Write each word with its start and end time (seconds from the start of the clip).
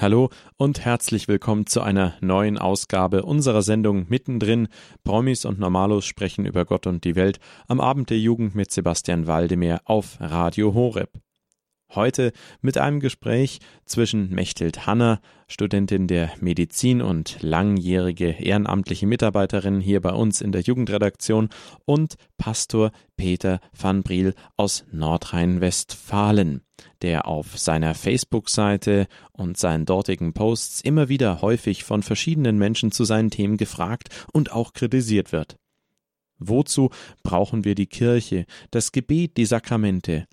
Hallo 0.00 0.30
und 0.56 0.84
herzlich 0.84 1.28
willkommen 1.28 1.66
zu 1.66 1.80
einer 1.80 2.14
neuen 2.20 2.58
Ausgabe 2.58 3.22
unserer 3.22 3.62
Sendung 3.62 4.06
Mittendrin. 4.08 4.66
Promis 5.04 5.44
und 5.44 5.60
Normalos 5.60 6.04
sprechen 6.04 6.46
über 6.46 6.64
Gott 6.64 6.88
und 6.88 7.04
die 7.04 7.14
Welt 7.14 7.38
am 7.68 7.80
Abend 7.80 8.10
der 8.10 8.18
Jugend 8.18 8.56
mit 8.56 8.72
Sebastian 8.72 9.28
Waldemar 9.28 9.82
auf 9.84 10.16
Radio 10.20 10.74
Horeb. 10.74 11.23
Heute 11.94 12.32
mit 12.60 12.76
einem 12.76 12.98
Gespräch 12.98 13.60
zwischen 13.84 14.30
Mechthild 14.30 14.86
Hanner, 14.86 15.20
Studentin 15.46 16.08
der 16.08 16.32
Medizin 16.40 17.00
und 17.00 17.40
langjährige 17.40 18.30
ehrenamtliche 18.30 19.06
Mitarbeiterin 19.06 19.80
hier 19.80 20.00
bei 20.00 20.12
uns 20.12 20.40
in 20.40 20.50
der 20.50 20.62
Jugendredaktion, 20.62 21.50
und 21.84 22.16
Pastor 22.36 22.90
Peter 23.16 23.60
van 23.78 24.02
Briel 24.02 24.34
aus 24.56 24.84
Nordrhein-Westfalen, 24.90 26.62
der 27.02 27.28
auf 27.28 27.56
seiner 27.58 27.94
Facebook-Seite 27.94 29.06
und 29.32 29.56
seinen 29.56 29.84
dortigen 29.84 30.32
Posts 30.32 30.80
immer 30.80 31.08
wieder 31.08 31.42
häufig 31.42 31.84
von 31.84 32.02
verschiedenen 32.02 32.58
Menschen 32.58 32.90
zu 32.90 33.04
seinen 33.04 33.30
Themen 33.30 33.56
gefragt 33.56 34.08
und 34.32 34.50
auch 34.50 34.72
kritisiert 34.72 35.30
wird. 35.30 35.56
Wozu 36.38 36.90
brauchen 37.22 37.64
wir 37.64 37.76
die 37.76 37.86
Kirche, 37.86 38.46
das 38.72 38.90
Gebet, 38.90 39.36
die 39.36 39.46
Sakramente? 39.46 40.26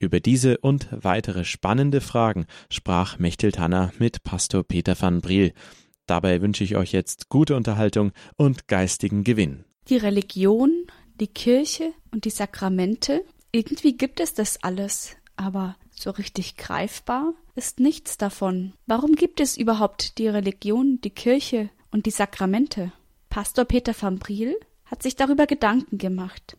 Über 0.00 0.18
diese 0.18 0.56
und 0.56 0.88
weitere 0.90 1.44
spannende 1.44 2.00
Fragen 2.00 2.46
sprach 2.70 3.18
Mechthild 3.18 3.58
Hanna 3.58 3.92
mit 3.98 4.24
Pastor 4.24 4.64
Peter 4.64 4.98
van 4.98 5.20
Briel. 5.20 5.52
Dabei 6.06 6.40
wünsche 6.40 6.64
ich 6.64 6.74
euch 6.74 6.92
jetzt 6.92 7.28
gute 7.28 7.54
Unterhaltung 7.54 8.12
und 8.36 8.66
geistigen 8.66 9.24
Gewinn. 9.24 9.66
Die 9.90 9.98
Religion, 9.98 10.86
die 11.20 11.26
Kirche 11.26 11.92
und 12.12 12.24
die 12.24 12.30
Sakramente, 12.30 13.22
irgendwie 13.52 13.94
gibt 13.98 14.20
es 14.20 14.32
das 14.32 14.62
alles, 14.62 15.16
aber 15.36 15.76
so 15.90 16.08
richtig 16.08 16.56
greifbar 16.56 17.34
ist 17.54 17.78
nichts 17.78 18.16
davon. 18.16 18.72
Warum 18.86 19.16
gibt 19.16 19.38
es 19.38 19.58
überhaupt 19.58 20.16
die 20.16 20.28
Religion, 20.28 20.98
die 21.02 21.10
Kirche 21.10 21.68
und 21.90 22.06
die 22.06 22.10
Sakramente? 22.10 22.90
Pastor 23.28 23.66
Peter 23.66 23.94
van 24.00 24.18
Briel 24.18 24.56
hat 24.86 25.02
sich 25.02 25.14
darüber 25.14 25.46
Gedanken 25.46 25.98
gemacht. 25.98 26.56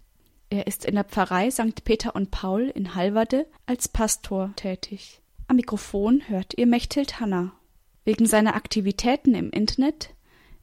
Er 0.52 0.68
ist 0.68 0.84
in 0.84 0.96
der 0.96 1.06
Pfarrei 1.06 1.50
St. 1.50 1.86
Peter 1.86 2.14
und 2.14 2.30
Paul 2.30 2.64
in 2.64 2.94
Halverde 2.94 3.48
als 3.68 3.88
Pastor 3.88 4.52
tätig. 4.58 5.22
Am 5.48 5.56
Mikrofon 5.56 6.28
hört 6.28 6.58
ihr 6.58 6.68
Mechthild 6.68 7.22
Hanna. 7.22 7.54
Wegen 8.04 8.26
seiner 8.26 8.56
Aktivitäten 8.56 9.34
im 9.34 9.50
Internet, 9.52 10.14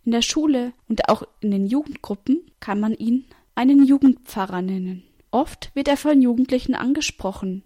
in 0.04 0.12
der 0.12 0.20
Schule 0.20 0.74
und 0.88 1.08
auch 1.08 1.22
in 1.40 1.50
den 1.52 1.66
Jugendgruppen 1.66 2.50
kann 2.60 2.80
man 2.80 2.92
ihn 2.92 3.24
einen 3.54 3.82
Jugendpfarrer 3.82 4.60
nennen. 4.60 5.04
Oft 5.30 5.70
wird 5.74 5.88
er 5.88 5.96
von 5.96 6.20
Jugendlichen 6.20 6.74
angesprochen, 6.74 7.62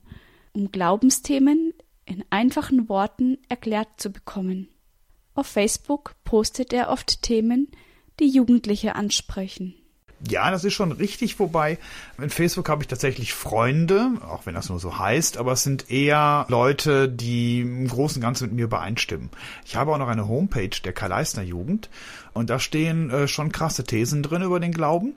um 0.52 0.70
Glaubensthemen 0.70 1.74
in 2.04 2.24
einfachen 2.30 2.88
Worten 2.88 3.38
erklärt 3.48 3.88
zu 3.96 4.10
bekommen. 4.12 4.68
Auf 5.34 5.48
Facebook 5.48 6.14
postet 6.22 6.72
er 6.72 6.88
oft 6.88 7.22
Themen, 7.22 7.66
die 8.20 8.28
Jugendliche 8.28 8.94
ansprechen. 8.94 9.74
Ja, 10.28 10.50
das 10.50 10.64
ist 10.64 10.74
schon 10.74 10.92
richtig, 10.92 11.38
wobei 11.40 11.78
in 12.18 12.30
Facebook 12.30 12.68
habe 12.68 12.82
ich 12.82 12.88
tatsächlich 12.88 13.32
Freunde, 13.34 14.12
auch 14.28 14.46
wenn 14.46 14.54
das 14.54 14.68
nur 14.68 14.78
so 14.78 14.98
heißt, 14.98 15.36
aber 15.36 15.52
es 15.52 15.64
sind 15.64 15.90
eher 15.90 16.46
Leute, 16.48 17.08
die 17.08 17.60
im 17.60 17.88
Großen 17.88 18.18
und 18.18 18.22
Ganzen 18.22 18.44
mit 18.48 18.54
mir 18.54 18.64
übereinstimmen. 18.64 19.30
Ich 19.64 19.74
habe 19.74 19.92
auch 19.92 19.98
noch 19.98 20.08
eine 20.08 20.28
Homepage 20.28 20.70
der 20.84 20.92
Karl-Leistner 20.92 21.42
Jugend 21.42 21.90
und 22.34 22.50
da 22.50 22.58
stehen 22.58 23.10
äh, 23.10 23.26
schon 23.26 23.50
krasse 23.50 23.84
Thesen 23.84 24.22
drin 24.22 24.42
über 24.42 24.60
den 24.60 24.72
Glauben. 24.72 25.14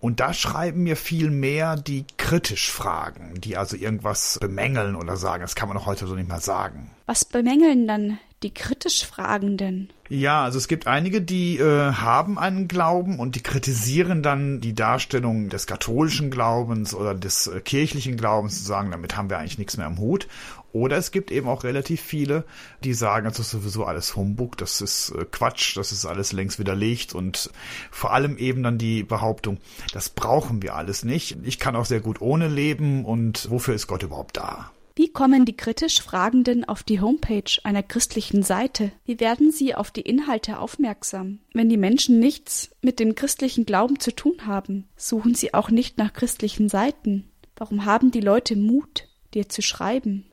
Und 0.00 0.20
da 0.20 0.34
schreiben 0.34 0.82
mir 0.82 0.96
viel 0.96 1.30
mehr 1.30 1.76
die 1.76 2.04
kritisch 2.18 2.70
fragen, 2.70 3.40
die 3.40 3.56
also 3.56 3.76
irgendwas 3.76 4.38
bemängeln 4.40 4.94
oder 4.94 5.16
sagen. 5.16 5.40
Das 5.40 5.54
kann 5.54 5.68
man 5.68 5.78
doch 5.78 5.86
heute 5.86 6.06
so 6.06 6.14
nicht 6.14 6.28
mehr 6.28 6.40
sagen. 6.40 6.90
Was 7.06 7.24
bemängeln 7.24 7.88
dann 7.88 8.18
die 8.42 8.52
kritisch 8.52 9.04
Fragenden? 9.04 9.90
Ja, 10.08 10.44
also 10.44 10.58
es 10.58 10.68
gibt 10.68 10.86
einige, 10.86 11.20
die 11.20 11.58
äh, 11.58 11.92
haben 11.92 12.38
einen 12.38 12.68
Glauben 12.68 13.18
und 13.18 13.34
die 13.34 13.42
kritisieren 13.42 14.22
dann 14.22 14.60
die 14.60 14.74
Darstellung 14.74 15.48
des 15.48 15.66
katholischen 15.66 16.30
Glaubens 16.30 16.94
oder 16.94 17.14
des 17.14 17.46
äh, 17.46 17.60
kirchlichen 17.60 18.16
Glaubens, 18.16 18.58
zu 18.58 18.64
sagen, 18.64 18.90
damit 18.90 19.16
haben 19.16 19.30
wir 19.30 19.38
eigentlich 19.38 19.58
nichts 19.58 19.76
mehr 19.76 19.86
am 19.86 19.98
Hut. 19.98 20.28
Oder 20.72 20.98
es 20.98 21.10
gibt 21.10 21.30
eben 21.30 21.48
auch 21.48 21.64
relativ 21.64 22.02
viele, 22.02 22.44
die 22.84 22.92
sagen, 22.92 23.24
das 23.24 23.38
ist 23.38 23.50
sowieso 23.50 23.86
alles 23.86 24.14
Humbug, 24.14 24.58
das 24.58 24.82
ist 24.82 25.10
äh, 25.10 25.24
Quatsch, 25.24 25.76
das 25.76 25.90
ist 25.90 26.04
alles 26.04 26.32
längst 26.32 26.58
widerlegt 26.58 27.14
und 27.14 27.50
vor 27.90 28.12
allem 28.12 28.36
eben 28.36 28.62
dann 28.62 28.76
die 28.76 29.02
Behauptung, 29.02 29.58
das 29.94 30.10
brauchen 30.10 30.62
wir 30.62 30.74
alles 30.74 31.02
nicht. 31.02 31.38
Ich 31.44 31.58
kann 31.58 31.74
auch 31.74 31.86
sehr 31.86 32.00
gut 32.00 32.20
ohne 32.20 32.48
leben 32.48 33.06
und 33.06 33.50
wofür 33.50 33.74
ist 33.74 33.86
Gott 33.86 34.02
überhaupt 34.02 34.36
da? 34.36 34.70
Wie 34.98 35.12
kommen 35.12 35.44
die 35.44 35.54
kritisch 35.54 36.00
Fragenden 36.00 36.64
auf 36.64 36.82
die 36.82 37.02
Homepage 37.02 37.60
einer 37.64 37.82
christlichen 37.82 38.42
Seite? 38.42 38.92
Wie 39.04 39.20
werden 39.20 39.52
sie 39.52 39.74
auf 39.74 39.90
die 39.90 40.00
Inhalte 40.00 40.58
aufmerksam? 40.58 41.40
Wenn 41.52 41.68
die 41.68 41.76
Menschen 41.76 42.18
nichts 42.18 42.70
mit 42.80 42.98
dem 42.98 43.14
christlichen 43.14 43.66
Glauben 43.66 44.00
zu 44.00 44.16
tun 44.16 44.46
haben, 44.46 44.88
suchen 44.96 45.34
sie 45.34 45.52
auch 45.52 45.68
nicht 45.68 45.98
nach 45.98 46.14
christlichen 46.14 46.70
Seiten. 46.70 47.30
Warum 47.56 47.84
haben 47.84 48.10
die 48.10 48.22
Leute 48.22 48.56
Mut, 48.56 49.06
dir 49.34 49.50
zu 49.50 49.60
schreiben? 49.60 50.24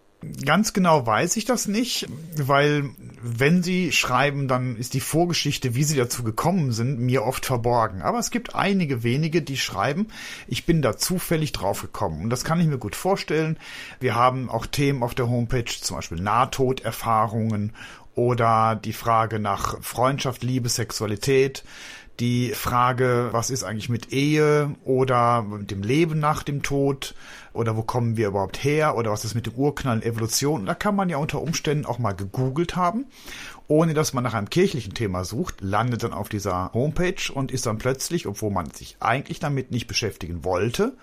Ganz 0.46 0.72
genau 0.72 1.06
weiß 1.06 1.36
ich 1.36 1.44
das 1.44 1.68
nicht, 1.68 2.08
weil 2.38 2.90
wenn 3.26 3.64
sie 3.64 3.94
schreiben, 3.94 4.50
dann 4.50 4.76
ist 4.76 4.94
die 4.94 5.00
Vorgeschichte, 5.00 5.76
wie 5.76 5.86
sie 5.86 5.96
dazu 5.96 6.24
gekommen 6.24 6.74
sind, 6.74 7.00
mir 7.00 7.24
oft 7.24 7.46
verborgen. 7.46 8.02
Aber 8.02 8.20
es 8.20 8.32
gibt 8.32 8.54
einige 8.54 9.02
wenige, 9.02 9.42
die 9.42 9.56
schreiben, 9.56 10.08
ich 10.46 10.66
bin 10.66 10.82
da 10.82 10.98
zufällig 10.98 11.54
drauf 11.54 11.82
gekommen. 11.82 12.26
Und 12.26 12.30
das 12.30 12.44
kann 12.44 12.60
ich 12.60 12.68
mir 12.68 12.78
gut 12.78 12.98
vorstellen. 12.98 13.58
Wir 14.02 14.16
haben 14.16 14.50
auch 14.50 14.66
Themen 14.66 15.04
auf 15.04 15.16
der 15.16 15.30
Homepage, 15.30 15.64
zum 15.64 15.96
Beispiel 15.96 16.20
Nahtoderfahrungen 16.20 17.72
oder 18.14 18.76
die 18.76 18.94
Frage 18.94 19.40
nach 19.40 19.82
Freundschaft, 19.82 20.44
Liebe, 20.44 20.68
Sexualität 20.68 21.64
die 22.20 22.50
Frage, 22.50 23.30
was 23.32 23.50
ist 23.50 23.64
eigentlich 23.64 23.90
mit 23.90 24.14
Ehe 24.14 24.76
oder 24.86 25.42
mit 25.42 25.72
dem 25.72 25.82
Leben 25.82 26.20
nach 26.20 26.44
dem 26.44 26.62
Tod 26.62 27.16
oder 27.54 27.76
wo 27.76 27.82
kommen 27.82 28.18
wir 28.18 28.28
überhaupt 28.28 28.64
her 28.64 28.96
oder 28.96 29.12
was 29.12 29.26
ist 29.26 29.36
mit 29.36 29.48
dem 29.48 29.56
Urknall 29.56 29.98
und 29.98 30.06
Evolution. 30.06 30.66
Da 30.66 30.76
kann 30.76 30.96
man 30.96 31.10
ja 31.10 31.18
unter 31.18 31.42
Umständen 31.42 31.86
auch 31.86 32.00
mal 32.00 32.14
gegoogelt 32.14 32.76
haben, 32.76 33.06
ohne 33.68 33.94
dass 33.94 34.14
man 34.14 34.24
nach 34.24 34.34
einem 34.34 34.50
kirchlichen 34.50 34.94
Thema 34.94 35.24
sucht, 35.24 35.62
landet 35.62 36.04
dann 36.04 36.14
auf 36.14 36.30
dieser 36.30 36.72
Homepage 36.74 37.32
und 37.34 37.52
ist 37.52 37.66
dann 37.66 37.78
plötzlich, 37.80 38.28
obwohl 38.28 38.52
man 38.52 38.70
sich 38.72 38.98
eigentlich 39.00 39.40
damit 39.40 39.72
nicht 39.72 39.88
beschäftigen 39.88 40.44
wollte, 40.44 40.96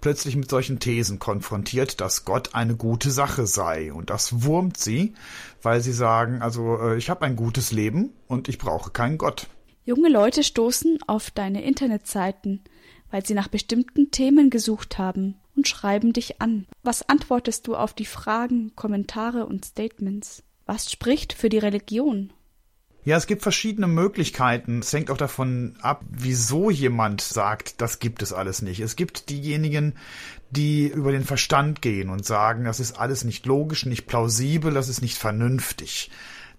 plötzlich 0.00 0.36
mit 0.36 0.50
solchen 0.50 0.80
Thesen 0.80 1.18
konfrontiert, 1.18 2.00
dass 2.00 2.24
Gott 2.24 2.54
eine 2.54 2.76
gute 2.76 3.10
Sache 3.10 3.46
sei. 3.46 3.92
Und 3.92 4.10
das 4.10 4.42
wurmt 4.42 4.76
sie, 4.76 5.14
weil 5.62 5.80
sie 5.80 5.92
sagen, 5.92 6.42
also 6.42 6.78
äh, 6.80 6.96
ich 6.96 7.10
habe 7.10 7.24
ein 7.24 7.36
gutes 7.36 7.72
Leben 7.72 8.10
und 8.26 8.48
ich 8.48 8.58
brauche 8.58 8.90
keinen 8.90 9.18
Gott. 9.18 9.48
Junge 9.88 10.10
Leute 10.10 10.42
stoßen 10.42 10.98
auf 11.06 11.30
deine 11.30 11.64
Internetseiten, 11.64 12.60
weil 13.10 13.24
sie 13.24 13.32
nach 13.32 13.48
bestimmten 13.48 14.10
Themen 14.10 14.50
gesucht 14.50 14.98
haben 14.98 15.36
und 15.56 15.66
schreiben 15.66 16.12
dich 16.12 16.42
an. 16.42 16.66
Was 16.82 17.08
antwortest 17.08 17.66
du 17.66 17.74
auf 17.74 17.94
die 17.94 18.04
Fragen, 18.04 18.76
Kommentare 18.76 19.46
und 19.46 19.64
Statements? 19.64 20.42
Was 20.66 20.92
spricht 20.92 21.32
für 21.32 21.48
die 21.48 21.56
Religion? 21.56 22.34
Ja, 23.02 23.16
es 23.16 23.26
gibt 23.26 23.40
verschiedene 23.40 23.86
Möglichkeiten. 23.86 24.80
Es 24.80 24.92
hängt 24.92 25.10
auch 25.10 25.16
davon 25.16 25.78
ab, 25.80 26.04
wieso 26.10 26.68
jemand 26.68 27.22
sagt, 27.22 27.80
das 27.80 27.98
gibt 27.98 28.20
es 28.20 28.34
alles 28.34 28.60
nicht. 28.60 28.80
Es 28.80 28.94
gibt 28.94 29.30
diejenigen, 29.30 29.94
die 30.50 30.88
über 30.88 31.12
den 31.12 31.24
Verstand 31.24 31.80
gehen 31.80 32.10
und 32.10 32.26
sagen, 32.26 32.64
das 32.64 32.78
ist 32.78 33.00
alles 33.00 33.24
nicht 33.24 33.46
logisch, 33.46 33.86
nicht 33.86 34.06
plausibel, 34.06 34.74
das 34.74 34.90
ist 34.90 35.00
nicht 35.00 35.16
vernünftig. 35.16 36.10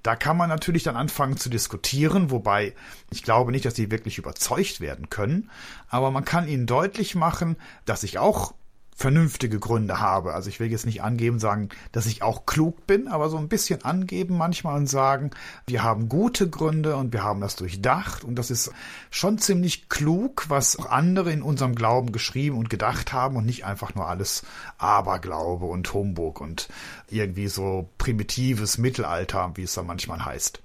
Da 0.04 0.16
kann 0.16 0.38
man 0.38 0.50
natürlich 0.50 0.84
dann 0.84 0.96
anfangen 0.96 1.38
zu 1.38 1.50
diskutieren, 1.50 2.32
wobei 2.32 2.74
ich 3.12 3.24
glaube 3.24 3.52
nicht, 3.52 3.66
dass 3.66 3.76
sie 3.76 3.92
wirklich 3.92 4.18
überzeugt 4.18 4.80
werden 4.80 5.10
können, 5.10 5.50
aber 5.90 6.12
man 6.12 6.26
kann 6.26 6.48
ihnen 6.48 6.68
deutlich 6.68 7.16
machen, 7.16 7.58
dass 7.86 8.04
ich 8.04 8.18
auch 8.18 8.54
vernünftige 9.00 9.60
Gründe 9.60 10.02
habe. 10.02 10.34
Also 10.34 10.50
ich 10.50 10.60
will 10.60 10.70
jetzt 10.70 10.86
nicht 10.86 11.02
angeben, 11.02 11.40
sagen, 11.40 11.70
dass 11.94 12.06
ich 12.06 12.22
auch 12.22 12.46
klug 12.46 12.86
bin, 12.86 13.08
aber 13.08 13.30
so 13.30 13.38
ein 13.38 13.48
bisschen 13.48 13.86
angeben 13.86 14.38
manchmal 14.38 14.76
und 14.76 14.88
sagen, 14.88 15.32
wir 15.68 15.84
haben 15.84 16.10
gute 16.10 16.50
Gründe 16.50 16.98
und 16.98 17.14
wir 17.14 17.24
haben 17.24 17.40
das 17.40 17.56
durchdacht 17.56 18.26
und 18.26 18.36
das 18.36 18.52
ist 18.52 18.74
schon 19.10 19.38
ziemlich 19.38 19.88
klug, 19.88 20.50
was 20.50 20.78
andere 20.78 21.32
in 21.32 21.42
unserem 21.42 21.76
Glauben 21.76 22.12
geschrieben 22.12 22.58
und 22.58 22.70
gedacht 22.70 23.14
haben 23.14 23.38
und 23.38 23.46
nicht 23.46 23.64
einfach 23.64 23.96
nur 23.96 24.10
alles 24.10 24.44
Aberglaube 24.78 25.66
und 25.66 25.94
Humbug 25.94 26.42
und 26.42 26.68
irgendwie 27.08 27.48
so 27.48 27.88
primitives 28.00 28.78
Mittelalter, 28.78 29.54
wie 29.56 29.64
es 29.64 29.76
dann 29.76 29.88
manchmal 29.88 30.26
heißt. 30.26 30.62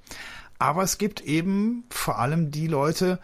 Aber 0.59 0.83
es 0.83 0.99
gibt 0.99 1.21
eben 1.21 1.85
vor 1.91 2.19
allem 2.19 2.51
die 2.51 2.67
Leute, 2.67 3.19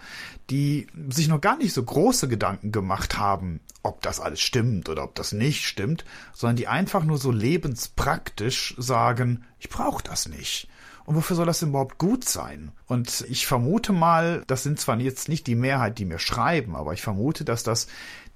die 0.50 0.88
sich 1.09 1.29
noch 1.29 1.41
gar 1.41 1.56
nicht 1.56 1.73
so 1.73 1.82
große 1.82 2.29
Gedanken 2.29 2.73
gemacht 2.73 3.19
haben, 3.19 3.61
ob 3.82 4.03
das 4.03 4.21
alles 4.21 4.41
stimmt 4.41 4.88
oder 4.88 5.05
ob 5.05 5.15
das 5.15 5.32
nicht 5.32 5.65
stimmt, 5.65 6.05
sondern 6.32 6.56
die 6.56 6.69
einfach 6.69 7.05
nur 7.05 7.19
so 7.19 7.31
lebenspraktisch 7.31 8.75
sagen, 8.79 9.44
ich 9.59 9.69
brauche 9.69 10.03
das 10.03 10.29
nicht. 10.29 10.69
Und 11.06 11.17
wofür 11.17 11.35
soll 11.35 11.47
das 11.47 11.62
überhaupt 11.62 11.99
gut 11.99 12.25
sein? 12.25 12.73
Und 12.87 13.25
ich 13.29 13.47
vermute 13.47 13.93
mal, 13.93 14.44
das 14.47 14.62
sind 14.62 14.79
zwar 14.79 14.99
jetzt 15.00 15.29
nicht 15.29 15.47
die 15.47 15.55
Mehrheit, 15.55 15.99
die 15.99 16.05
mir 16.05 16.19
schreiben, 16.19 16.77
aber 16.77 16.93
ich 16.93 17.03
vermute, 17.03 17.44
dass 17.44 17.62
das 17.62 17.87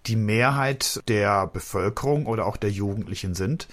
die 0.06 0.16
Mehrheit 0.16 1.02
der 1.08 1.46
Bevölkerung 1.46 2.26
oder 2.26 2.46
auch 2.46 2.56
der 2.56 2.70
Jugendlichen 2.70 3.34
sind, 3.34 3.68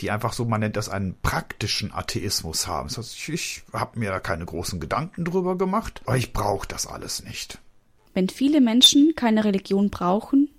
die 0.00 0.10
einfach 0.10 0.32
so, 0.32 0.44
man 0.44 0.60
nennt 0.60 0.76
das 0.76 0.88
einen 0.88 1.16
praktischen 1.22 1.92
Atheismus 1.92 2.66
haben. 2.66 2.88
Das 2.88 2.98
heißt, 2.98 3.16
ich, 3.16 3.28
ich 3.28 3.62
habe 3.72 3.98
mir 3.98 4.10
da 4.10 4.20
keine 4.20 4.44
großen 4.44 4.80
Gedanken 4.80 5.24
drüber 5.24 5.58
gemacht, 5.58 6.02
aber 6.06 6.16
ich 6.16 6.32
brauche 6.32 6.68
das 6.68 6.86
alles 6.86 7.24
nicht. 7.24 7.58
Wenn 8.14 8.28
viele 8.28 8.60
Menschen 8.60 9.14
keine 9.14 9.44
Religion 9.44 9.90
brauchen 9.90 10.50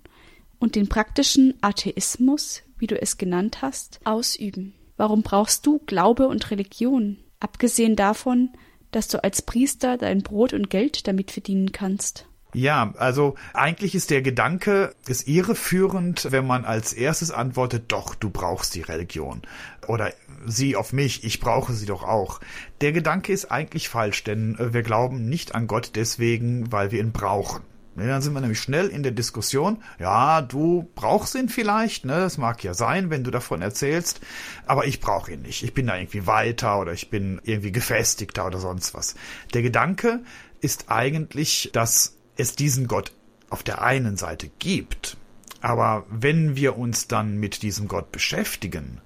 und 0.58 0.76
den 0.76 0.88
praktischen 0.88 1.54
Atheismus, 1.60 2.62
wie 2.78 2.86
du 2.86 3.00
es 3.00 3.18
genannt 3.18 3.62
hast, 3.62 4.00
ausüben, 4.04 4.74
warum 4.96 5.22
brauchst 5.22 5.66
du 5.66 5.78
Glaube 5.86 6.28
und 6.28 6.50
Religion? 6.50 7.18
Abgesehen 7.40 7.96
davon, 7.96 8.50
dass 8.90 9.08
du 9.08 9.22
als 9.22 9.42
Priester 9.42 9.96
dein 9.96 10.22
Brot 10.22 10.52
und 10.52 10.70
Geld 10.70 11.06
damit 11.06 11.30
verdienen 11.30 11.72
kannst. 11.72 12.26
Ja, 12.52 12.92
also 12.96 13.36
eigentlich 13.54 13.94
ist 13.94 14.10
der 14.10 14.22
Gedanke, 14.22 14.94
ist 15.06 15.28
irreführend, 15.28 16.32
wenn 16.32 16.46
man 16.46 16.64
als 16.64 16.92
erstes 16.92 17.30
antwortet, 17.30 17.84
doch, 17.88 18.14
du 18.14 18.30
brauchst 18.30 18.74
die 18.74 18.82
Religion. 18.82 19.42
Oder 19.86 20.12
sie 20.46 20.76
auf 20.76 20.92
mich, 20.92 21.24
ich 21.24 21.40
brauche 21.40 21.72
sie 21.74 21.86
doch 21.86 22.02
auch. 22.02 22.40
Der 22.80 22.92
Gedanke 22.92 23.32
ist 23.32 23.50
eigentlich 23.52 23.88
falsch, 23.88 24.24
denn 24.24 24.56
äh, 24.58 24.72
wir 24.72 24.82
glauben 24.82 25.28
nicht 25.28 25.54
an 25.54 25.66
Gott 25.66 25.92
deswegen, 25.94 26.72
weil 26.72 26.90
wir 26.90 27.00
ihn 27.00 27.12
brauchen. 27.12 27.62
Dann 27.96 28.22
sind 28.22 28.32
wir 28.32 28.40
nämlich 28.40 28.60
schnell 28.60 28.88
in 28.88 29.02
der 29.02 29.12
Diskussion. 29.12 29.82
Ja, 29.98 30.42
du 30.42 30.88
brauchst 30.94 31.34
ihn 31.34 31.48
vielleicht, 31.48 32.04
ne? 32.04 32.20
Das 32.20 32.38
mag 32.38 32.62
ja 32.64 32.72
sein, 32.72 33.10
wenn 33.10 33.24
du 33.24 33.30
davon 33.30 33.62
erzählst, 33.62 34.20
aber 34.64 34.86
ich 34.86 35.00
brauche 35.00 35.32
ihn 35.32 35.42
nicht. 35.42 35.62
Ich 35.64 35.74
bin 35.74 35.86
da 35.86 35.96
irgendwie 35.96 36.26
weiter 36.26 36.80
oder 36.80 36.92
ich 36.92 37.10
bin 37.10 37.40
irgendwie 37.44 37.72
gefestigter 37.72 38.46
oder 38.46 38.58
sonst 38.58 38.94
was. 38.94 39.16
Der 39.54 39.62
Gedanke 39.62 40.20
ist 40.60 40.86
eigentlich, 40.88 41.70
dass 41.72 42.16
es 42.40 42.56
diesen 42.56 42.88
Gott 42.88 43.12
auf 43.48 43.62
der 43.62 43.82
einen 43.82 44.16
Seite 44.16 44.50
gibt, 44.58 45.16
aber 45.60 46.06
wenn 46.08 46.56
wir 46.56 46.78
uns 46.78 47.08
dann 47.08 47.36
mit 47.36 47.62
diesem 47.62 47.88
Gott 47.88 48.12
beschäftigen, 48.12 49.00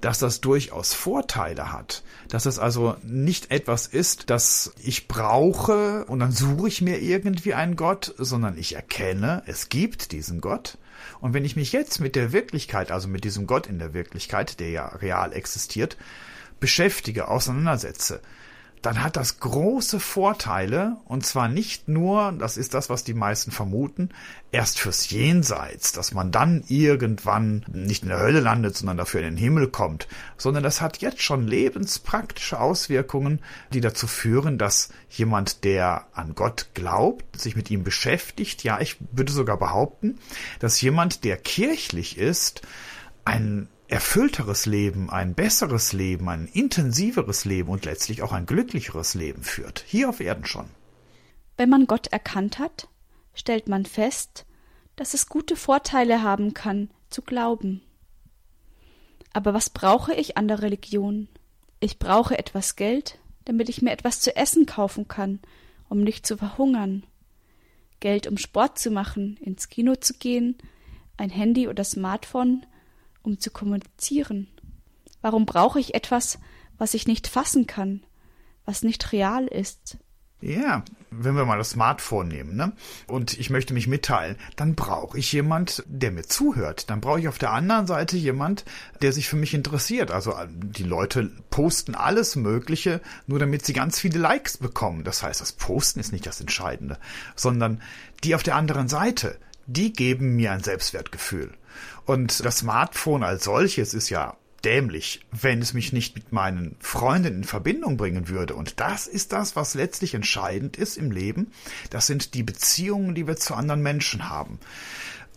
dass 0.00 0.18
das 0.18 0.40
durchaus 0.40 0.92
Vorteile 0.94 1.72
hat, 1.72 2.04
dass 2.28 2.46
es 2.46 2.58
also 2.58 2.96
nicht 3.02 3.50
etwas 3.50 3.86
ist, 3.86 4.30
das 4.30 4.72
ich 4.82 5.08
brauche 5.08 6.04
und 6.04 6.20
dann 6.20 6.32
suche 6.32 6.68
ich 6.68 6.82
mir 6.82 7.00
irgendwie 7.00 7.54
einen 7.54 7.76
Gott, 7.76 8.14
sondern 8.18 8.58
ich 8.58 8.74
erkenne, 8.74 9.42
es 9.46 9.68
gibt 9.68 10.12
diesen 10.12 10.40
Gott. 10.40 10.78
Und 11.20 11.34
wenn 11.34 11.44
ich 11.44 11.56
mich 11.56 11.72
jetzt 11.72 12.00
mit 12.00 12.14
der 12.14 12.32
Wirklichkeit, 12.32 12.90
also 12.92 13.08
mit 13.08 13.24
diesem 13.24 13.46
Gott 13.46 13.66
in 13.66 13.78
der 13.78 13.94
Wirklichkeit, 13.94 14.60
der 14.60 14.70
ja 14.70 14.86
real 14.86 15.32
existiert, 15.32 15.96
beschäftige, 16.60 17.28
auseinandersetze, 17.28 18.20
dann 18.86 19.02
hat 19.02 19.16
das 19.16 19.40
große 19.40 19.98
Vorteile, 19.98 20.98
und 21.06 21.26
zwar 21.26 21.48
nicht 21.48 21.88
nur, 21.88 22.30
das 22.38 22.56
ist 22.56 22.72
das, 22.72 22.88
was 22.88 23.02
die 23.02 23.14
meisten 23.14 23.50
vermuten, 23.50 24.10
erst 24.52 24.78
fürs 24.78 25.10
Jenseits, 25.10 25.90
dass 25.90 26.14
man 26.14 26.30
dann 26.30 26.62
irgendwann 26.68 27.64
nicht 27.66 28.04
in 28.04 28.10
der 28.10 28.20
Hölle 28.20 28.38
landet, 28.38 28.76
sondern 28.76 28.96
dafür 28.96 29.22
in 29.22 29.26
den 29.26 29.36
Himmel 29.36 29.66
kommt, 29.66 30.06
sondern 30.36 30.62
das 30.62 30.80
hat 30.80 30.98
jetzt 30.98 31.20
schon 31.20 31.48
lebenspraktische 31.48 32.60
Auswirkungen, 32.60 33.40
die 33.72 33.80
dazu 33.80 34.06
führen, 34.06 34.56
dass 34.56 34.90
jemand, 35.10 35.64
der 35.64 36.06
an 36.12 36.36
Gott 36.36 36.68
glaubt, 36.74 37.40
sich 37.40 37.56
mit 37.56 37.72
ihm 37.72 37.82
beschäftigt, 37.82 38.62
ja, 38.62 38.80
ich 38.80 38.98
würde 39.10 39.32
sogar 39.32 39.56
behaupten, 39.56 40.20
dass 40.60 40.80
jemand, 40.80 41.24
der 41.24 41.38
kirchlich 41.38 42.18
ist, 42.18 42.62
ein 43.24 43.66
erfüllteres 43.88 44.66
Leben, 44.66 45.10
ein 45.10 45.34
besseres 45.34 45.92
Leben, 45.92 46.28
ein 46.28 46.46
intensiveres 46.46 47.44
Leben 47.44 47.70
und 47.70 47.84
letztlich 47.84 48.22
auch 48.22 48.32
ein 48.32 48.46
glücklicheres 48.46 49.14
Leben 49.14 49.42
führt, 49.42 49.84
hier 49.86 50.08
auf 50.08 50.20
Erden 50.20 50.44
schon. 50.44 50.68
Wenn 51.56 51.70
man 51.70 51.86
Gott 51.86 52.08
erkannt 52.08 52.58
hat, 52.58 52.88
stellt 53.34 53.68
man 53.68 53.86
fest, 53.86 54.46
dass 54.96 55.14
es 55.14 55.28
gute 55.28 55.56
Vorteile 55.56 56.22
haben 56.22 56.54
kann, 56.54 56.90
zu 57.10 57.22
glauben. 57.22 57.82
Aber 59.32 59.54
was 59.54 59.70
brauche 59.70 60.14
ich 60.14 60.36
an 60.36 60.48
der 60.48 60.62
Religion? 60.62 61.28
Ich 61.80 61.98
brauche 61.98 62.38
etwas 62.38 62.76
Geld, 62.76 63.18
damit 63.44 63.68
ich 63.68 63.82
mir 63.82 63.92
etwas 63.92 64.20
zu 64.20 64.34
essen 64.34 64.66
kaufen 64.66 65.08
kann, 65.08 65.40
um 65.88 66.00
nicht 66.00 66.26
zu 66.26 66.36
verhungern. 66.36 67.04
Geld, 68.00 68.26
um 68.26 68.38
Sport 68.38 68.78
zu 68.78 68.90
machen, 68.90 69.36
ins 69.40 69.68
Kino 69.68 69.94
zu 69.94 70.14
gehen, 70.14 70.56
ein 71.16 71.30
Handy 71.30 71.68
oder 71.68 71.84
Smartphone, 71.84 72.66
um 73.26 73.38
zu 73.38 73.50
kommunizieren? 73.50 74.48
Warum 75.20 75.44
brauche 75.44 75.80
ich 75.80 75.94
etwas, 75.94 76.38
was 76.78 76.94
ich 76.94 77.06
nicht 77.06 77.26
fassen 77.26 77.66
kann, 77.66 78.02
was 78.64 78.82
nicht 78.82 79.12
real 79.12 79.46
ist? 79.46 79.98
Ja, 80.42 80.84
wenn 81.10 81.34
wir 81.34 81.46
mal 81.46 81.56
das 81.56 81.70
Smartphone 81.70 82.28
nehmen, 82.28 82.56
ne? 82.56 82.72
Und 83.06 83.38
ich 83.38 83.48
möchte 83.48 83.72
mich 83.72 83.86
mitteilen, 83.86 84.36
dann 84.54 84.74
brauche 84.74 85.18
ich 85.18 85.32
jemand, 85.32 85.82
der 85.86 86.12
mir 86.12 86.24
zuhört. 86.24 86.90
Dann 86.90 87.00
brauche 87.00 87.18
ich 87.18 87.28
auf 87.28 87.38
der 87.38 87.52
anderen 87.52 87.86
Seite 87.86 88.18
jemand, 88.18 88.66
der 89.00 89.12
sich 89.12 89.28
für 89.28 89.36
mich 89.36 89.54
interessiert. 89.54 90.10
Also 90.10 90.32
äh, 90.32 90.46
die 90.50 90.84
Leute 90.84 91.32
posten 91.48 91.94
alles 91.94 92.36
Mögliche, 92.36 93.00
nur 93.26 93.38
damit 93.38 93.64
sie 93.64 93.72
ganz 93.72 93.98
viele 93.98 94.18
Likes 94.18 94.58
bekommen. 94.58 95.04
Das 95.04 95.22
heißt, 95.22 95.40
das 95.40 95.52
Posten 95.52 96.00
ist 96.00 96.12
nicht 96.12 96.26
das 96.26 96.40
Entscheidende, 96.40 96.98
sondern 97.34 97.80
die 98.22 98.34
auf 98.34 98.42
der 98.42 98.56
anderen 98.56 98.88
Seite, 98.88 99.38
die 99.66 99.92
geben 99.92 100.36
mir 100.36 100.52
ein 100.52 100.62
Selbstwertgefühl. 100.62 101.50
Und 102.04 102.44
das 102.44 102.58
Smartphone 102.58 103.22
als 103.22 103.44
solches 103.44 103.94
ist 103.94 104.10
ja 104.10 104.36
dämlich, 104.64 105.24
wenn 105.30 105.62
es 105.62 105.74
mich 105.74 105.92
nicht 105.92 106.16
mit 106.16 106.32
meinen 106.32 106.76
Freunden 106.80 107.36
in 107.36 107.44
Verbindung 107.44 107.96
bringen 107.96 108.28
würde. 108.28 108.54
Und 108.54 108.80
das 108.80 109.06
ist 109.06 109.32
das, 109.32 109.54
was 109.54 109.74
letztlich 109.74 110.14
entscheidend 110.14 110.76
ist 110.76 110.96
im 110.96 111.10
Leben. 111.10 111.52
Das 111.90 112.06
sind 112.06 112.34
die 112.34 112.42
Beziehungen, 112.42 113.14
die 113.14 113.26
wir 113.26 113.36
zu 113.36 113.54
anderen 113.54 113.82
Menschen 113.82 114.28
haben. 114.28 114.58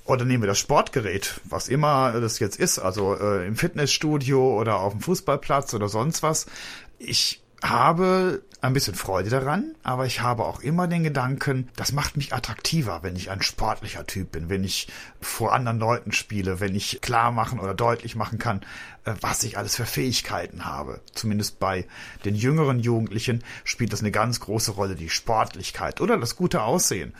Oder 0.06 0.26
nehmen 0.26 0.42
wir 0.42 0.48
das 0.48 0.58
Sportgerät, 0.58 1.40
was 1.44 1.68
immer 1.68 2.20
das 2.20 2.40
jetzt 2.40 2.58
ist, 2.58 2.80
also 2.80 3.16
äh, 3.16 3.46
im 3.46 3.56
Fitnessstudio 3.56 4.60
oder 4.60 4.80
auf 4.80 4.94
dem 4.94 5.02
Fußballplatz 5.02 5.76
oder 5.76 5.88
sonst 5.88 6.24
was. 6.24 6.48
Ich 6.98 7.44
habe 7.64 8.42
ein 8.62 8.74
bisschen 8.74 8.96
Freude 8.96 9.30
daran, 9.30 9.76
aber 9.84 10.06
ich 10.06 10.22
habe 10.22 10.44
auch 10.44 10.60
immer 10.60 10.88
den 10.88 11.04
Gedanken, 11.04 11.70
das 11.78 11.94
macht 11.94 12.18
mich 12.18 12.34
attraktiver, 12.34 13.04
wenn 13.04 13.16
ich 13.16 13.32
ein 13.32 13.42
sportlicher 13.42 14.06
Typ 14.06 14.34
bin, 14.34 14.50
wenn 14.50 14.64
ich 14.64 14.90
vor 15.22 15.54
anderen 15.54 15.80
Leuten 15.80 16.12
spiele, 16.12 16.60
wenn 16.60 16.76
ich 16.76 17.00
klar 17.02 17.32
machen 17.32 17.60
oder 17.60 17.74
deutlich 17.74 18.16
machen 18.16 18.38
kann, 18.38 18.62
äh, 19.06 19.14
was 19.22 19.44
ich 19.44 19.58
alles 19.58 19.76
für 19.76 19.86
Fähigkeiten 19.86 20.66
habe. 20.66 21.00
Zumindest 21.14 21.60
bei 21.60 21.86
den 22.26 22.36
jüngeren 22.36 22.80
Jugendlichen 22.80 23.44
spielt 23.64 23.94
das 23.94 24.02
eine 24.02 24.12
ganz 24.12 24.42
große 24.42 24.72
Rolle, 24.72 24.96
die 24.96 25.10
Sportlichkeit 25.10 26.02
oder 26.02 26.18
das 26.18 26.36
gute 26.36 26.64
Aussehen. 26.64 27.14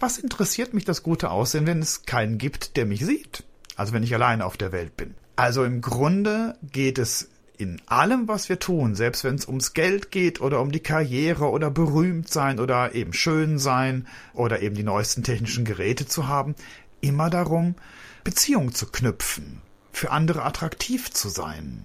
Was 0.00 0.18
interessiert 0.18 0.74
mich 0.74 0.84
das 0.84 1.02
gute 1.02 1.30
Aussehen, 1.30 1.66
wenn 1.66 1.80
es 1.80 2.02
keinen 2.02 2.36
gibt, 2.36 2.76
der 2.76 2.84
mich 2.84 3.04
sieht? 3.04 3.44
Also 3.76 3.92
wenn 3.94 4.02
ich 4.02 4.14
alleine 4.14 4.44
auf 4.44 4.56
der 4.56 4.72
Welt 4.72 4.96
bin. 4.96 5.14
Also 5.36 5.64
im 5.64 5.80
Grunde 5.80 6.56
geht 6.62 6.98
es 6.98 7.28
in 7.56 7.80
allem, 7.86 8.26
was 8.26 8.48
wir 8.48 8.58
tun, 8.58 8.94
selbst 8.94 9.22
wenn 9.24 9.36
es 9.36 9.46
ums 9.46 9.74
Geld 9.74 10.10
geht 10.10 10.40
oder 10.40 10.60
um 10.60 10.72
die 10.72 10.80
Karriere 10.80 11.50
oder 11.50 11.70
berühmt 11.70 12.28
sein 12.28 12.58
oder 12.58 12.94
eben 12.94 13.12
schön 13.12 13.58
sein 13.58 14.06
oder 14.32 14.60
eben 14.60 14.74
die 14.74 14.82
neuesten 14.82 15.22
technischen 15.22 15.64
Geräte 15.64 16.06
zu 16.06 16.26
haben, 16.26 16.54
immer 17.00 17.30
darum, 17.30 17.76
Beziehungen 18.24 18.74
zu 18.74 18.86
knüpfen, 18.86 19.60
für 19.92 20.10
andere 20.10 20.42
attraktiv 20.44 21.10
zu 21.10 21.28
sein, 21.28 21.84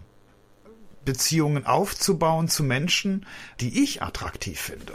Beziehungen 1.05 1.65
aufzubauen 1.65 2.48
zu 2.48 2.63
Menschen, 2.63 3.25
die 3.60 3.84
ich 3.84 4.01
attraktiv 4.01 4.60
finde. 4.60 4.94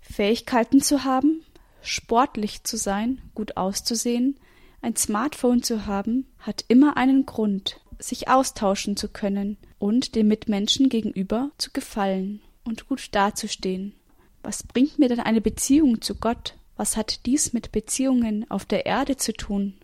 Fähigkeiten 0.00 0.82
zu 0.82 1.04
haben, 1.04 1.42
sportlich 1.82 2.64
zu 2.64 2.76
sein, 2.76 3.22
gut 3.34 3.56
auszusehen, 3.56 4.38
ein 4.82 4.96
Smartphone 4.96 5.62
zu 5.62 5.86
haben, 5.86 6.26
hat 6.38 6.64
immer 6.68 6.96
einen 6.96 7.26
Grund, 7.26 7.80
sich 7.98 8.28
austauschen 8.28 8.96
zu 8.96 9.08
können 9.08 9.56
und 9.78 10.14
dem 10.14 10.28
Mitmenschen 10.28 10.88
gegenüber 10.88 11.50
zu 11.58 11.70
gefallen 11.72 12.40
und 12.64 12.88
gut 12.88 13.08
dazustehen. 13.14 13.94
Was 14.42 14.62
bringt 14.62 14.98
mir 14.98 15.08
denn 15.08 15.20
eine 15.20 15.40
Beziehung 15.40 16.00
zu 16.00 16.14
Gott? 16.14 16.54
Was 16.76 16.96
hat 16.96 17.26
dies 17.26 17.52
mit 17.52 17.72
Beziehungen 17.72 18.48
auf 18.50 18.64
der 18.64 18.86
Erde 18.86 19.16
zu 19.16 19.32
tun? 19.32 19.74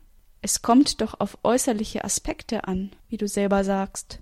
Es 0.41 0.63
kommt 0.63 1.01
doch 1.01 1.19
auf 1.21 1.39
äußerliche 1.43 2.05
Aspekte 2.05 2.65
an, 2.65 2.91
wie 3.09 3.17
du 3.17 3.29
selber 3.29 3.65
sagst. 3.65 4.19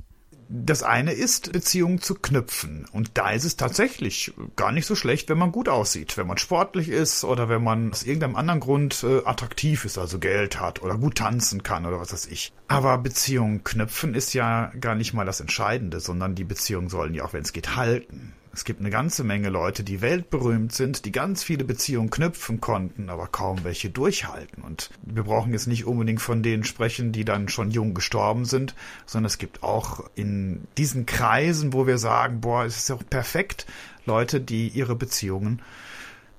Das 0.52 0.83
eine 0.83 1.12
ist, 1.12 1.52
Beziehungen 1.52 2.00
zu 2.00 2.16
knüpfen. 2.16 2.85
Und 2.90 3.12
da 3.14 3.30
ist 3.30 3.45
es 3.45 3.57
tatsächlich 3.57 4.35
gar 4.57 4.73
nicht 4.73 4.85
so 4.85 4.97
schlecht, 4.97 5.28
wenn 5.28 5.38
man 5.38 5.52
gut 5.52 5.69
aussieht. 5.69 6.16
Wenn 6.16 6.26
man 6.26 6.38
sportlich 6.38 6.88
ist 6.88 7.23
oder 7.23 7.49
wenn 7.49 7.62
man 7.62 7.92
aus 7.92 8.02
irgendeinem 8.02 8.35
anderen 8.35 8.59
Grund 8.59 9.04
äh, 9.04 9.25
attraktiv 9.25 9.85
ist, 9.85 9.97
also 9.97 10.19
Geld 10.19 10.59
hat 10.59 10.83
oder 10.83 10.99
gut 10.99 11.19
tanzen 11.19 11.62
kann 11.62 11.87
oder 11.87 12.00
was 12.00 12.12
weiß 12.12 12.26
ich. 12.26 12.52
Aber 12.66 12.99
Beziehungen 12.99 13.62
knüpfen 13.62 14.14
ist 14.14 14.35
ja 14.35 14.73
gar 14.80 14.97
nicht 14.97 15.14
mal 15.14 15.25
das 15.25 15.40
Entscheidende, 15.40 16.00
sondern 16.00 16.35
die 16.35 16.42
Beziehungen 16.42 16.88
sollen 16.88 17.14
ja 17.14 17.25
auch, 17.25 17.33
wenn 17.33 17.42
es 17.42 17.52
geht, 17.52 17.76
halten. 17.76 18.33
Es 18.52 18.64
gibt 18.64 18.80
eine 18.80 18.90
ganze 18.90 19.23
Menge 19.23 19.49
Leute, 19.49 19.85
die 19.85 20.00
weltberühmt 20.00 20.73
sind, 20.73 21.04
die 21.04 21.12
ganz 21.12 21.45
viele 21.45 21.64
Beziehungen 21.64 22.11
knüpfen 22.11 22.61
konnten, 22.61 23.09
aber 23.09 23.28
kaum 23.28 23.62
welche 23.62 23.90
durchhalten. 23.90 24.62
Und 24.62 24.90
wir 25.02 25.23
brauchen 25.23 25.52
jetzt 25.52 25.69
nicht 25.69 25.85
unbedingt 25.85 26.21
von 26.21 26.42
denen 26.42 26.64
sprechen, 26.64 27.12
die 27.12 27.25
dann 27.25 27.49
schon 27.49 27.71
jung 27.71 27.95
gestorben 27.95 28.45
sind, 28.45 28.75
sondern 29.07 29.26
es 29.26 29.38
gibt 29.38 29.62
auch 29.62 30.11
in 30.16 30.66
diesen 30.78 31.07
Kreisen, 31.07 31.73
wo 31.73 31.87
wir 31.87 31.99
sagen, 31.99 32.40
boah, 32.40 32.64
es 32.64 32.76
ist 32.76 32.88
ja 32.88 32.97
perfekt, 32.97 33.66
Leute, 34.04 34.40
die 34.40 34.69
ihre 34.69 34.97
Beziehungen 34.97 35.62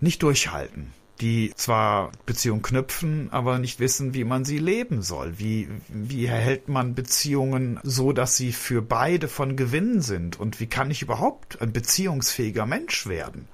nicht 0.02 0.22
durchhalten 0.22 0.92
die 1.22 1.54
zwar 1.56 2.12
Beziehungen 2.26 2.64
knüpfen, 2.64 3.32
aber 3.32 3.60
nicht 3.60 3.80
wissen, 3.80 4.14
wie 4.14 4.24
man 4.24 4.44
sie 4.44 4.58
leben 4.58 5.02
soll. 5.02 5.38
Wie, 5.38 5.70
wie 5.88 6.26
erhält 6.26 6.68
man 6.68 6.96
Beziehungen 6.96 7.80
so, 7.84 8.12
dass 8.12 8.36
sie 8.36 8.52
für 8.52 8.82
beide 8.82 9.28
von 9.28 9.56
Gewinn 9.56 10.02
sind? 10.02 10.40
Und 10.40 10.60
wie 10.60 10.68
kann 10.68 10.92
ich 10.92 11.04
überhaupt 11.04 11.62
ein 11.62 11.72
beziehungsfähiger 11.72 12.66
Mensch 12.66 13.06
werden? 13.08 13.48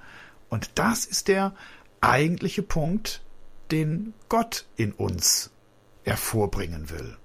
Und 0.48 0.70
das 0.76 1.04
ist 1.04 1.28
der 1.28 1.54
eigentliche 2.00 2.62
Punkt, 2.62 3.22
den 3.70 4.14
Gott 4.28 4.66
in 4.76 4.92
uns 4.92 5.50
hervorbringen 6.04 6.88
will 6.88 7.18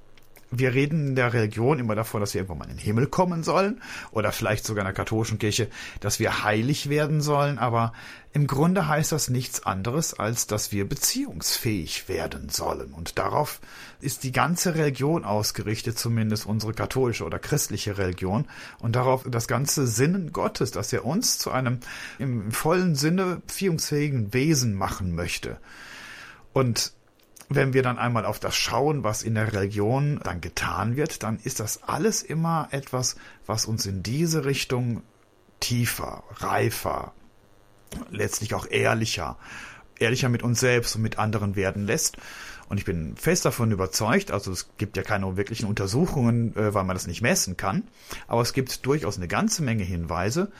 wir 0.60 0.74
reden 0.74 1.10
in 1.10 1.16
der 1.16 1.34
Religion 1.34 1.80
immer 1.80 1.96
davon, 1.96 2.22
dass 2.22 2.34
wir 2.34 2.42
irgendwann 2.42 2.60
mal 2.60 2.70
in 2.70 2.78
den 2.78 2.84
Himmel 2.84 3.08
kommen 3.08 3.44
sollen 3.44 3.82
oder 4.12 4.32
vielleicht 4.32 4.66
sogar 4.66 4.84
in 4.84 4.88
der 4.88 4.94
katholischen 4.94 5.40
Kirche, 5.40 5.68
dass 6.00 6.20
wir 6.20 6.44
heilig 6.44 6.90
werden 6.90 7.22
sollen, 7.22 7.58
aber 7.58 7.94
im 8.36 8.48
Grunde 8.48 8.88
heißt 8.88 9.12
das 9.12 9.30
nichts 9.30 9.64
anderes, 9.64 10.16
als 10.16 10.48
dass 10.48 10.72
wir 10.72 10.90
beziehungsfähig 10.90 12.10
werden 12.10 12.50
sollen. 12.50 12.92
Und 12.92 13.20
darauf 13.20 13.62
ist 14.02 14.24
die 14.24 14.32
ganze 14.32 14.74
Religion 14.74 15.24
ausgerichtet, 15.24 16.00
zumindest 16.00 16.48
unsere 16.48 16.74
katholische 16.74 17.26
oder 17.26 17.38
christliche 17.38 18.00
Religion, 18.00 18.46
und 18.80 18.96
darauf 18.96 19.24
das 19.30 19.48
ganze 19.48 19.86
Sinnen 19.86 20.34
Gottes, 20.34 20.72
dass 20.72 20.92
er 20.92 21.06
uns 21.06 21.38
zu 21.38 21.52
einem 21.52 21.80
im 22.18 22.52
vollen 22.52 22.96
Sinne 22.96 23.42
beziehungsfähigen 23.46 24.34
Wesen 24.34 24.74
machen 24.74 25.14
möchte. 25.14 25.58
Und 26.54 26.94
wenn 27.56 27.74
wir 27.74 27.84
dann 27.84 27.98
einmal 27.98 28.26
auf 28.26 28.40
das 28.40 28.56
schauen, 28.56 29.04
was 29.04 29.24
in 29.24 29.36
der 29.36 29.54
Religion 29.54 30.20
dann 30.24 30.42
getan 30.42 30.96
wird, 30.96 31.24
dann 31.24 31.40
ist 31.44 31.60
das 31.60 31.84
alles 31.84 32.24
immer 32.24 32.68
etwas, 32.72 33.16
was 33.46 33.66
uns 33.66 33.86
in 33.86 34.04
diese 34.04 34.46
Richtung 34.46 35.04
tiefer, 35.60 36.24
reifer, 36.36 37.14
letztlich 38.12 38.54
auch 38.54 38.68
ehrlicher, 38.70 39.38
ehrlicher 40.00 40.30
mit 40.30 40.44
uns 40.44 40.60
selbst 40.60 40.96
und 40.96 41.02
mit 41.02 41.18
anderen 41.18 41.56
werden 41.56 41.86
lässt. 41.86 42.18
Und 42.70 42.78
ich 42.78 42.86
bin 42.86 43.16
fest 43.18 43.46
davon 43.46 43.72
überzeugt, 43.72 44.32
also 44.32 44.52
es 44.52 44.70
gibt 44.78 44.98
ja 44.98 45.04
keine 45.04 45.38
wirklichen 45.38 45.68
Untersuchungen, 45.68 46.56
äh, 46.56 46.74
weil 46.74 46.84
man 46.86 46.96
das 46.96 47.08
nicht 47.08 47.22
messen 47.22 47.58
kann, 47.58 47.84
aber 48.28 48.42
es 48.42 48.54
gibt 48.54 48.86
durchaus 48.86 49.18
eine 49.18 49.28
ganze 49.28 49.64
Menge 49.64 49.84
Hinweise, 49.84 50.52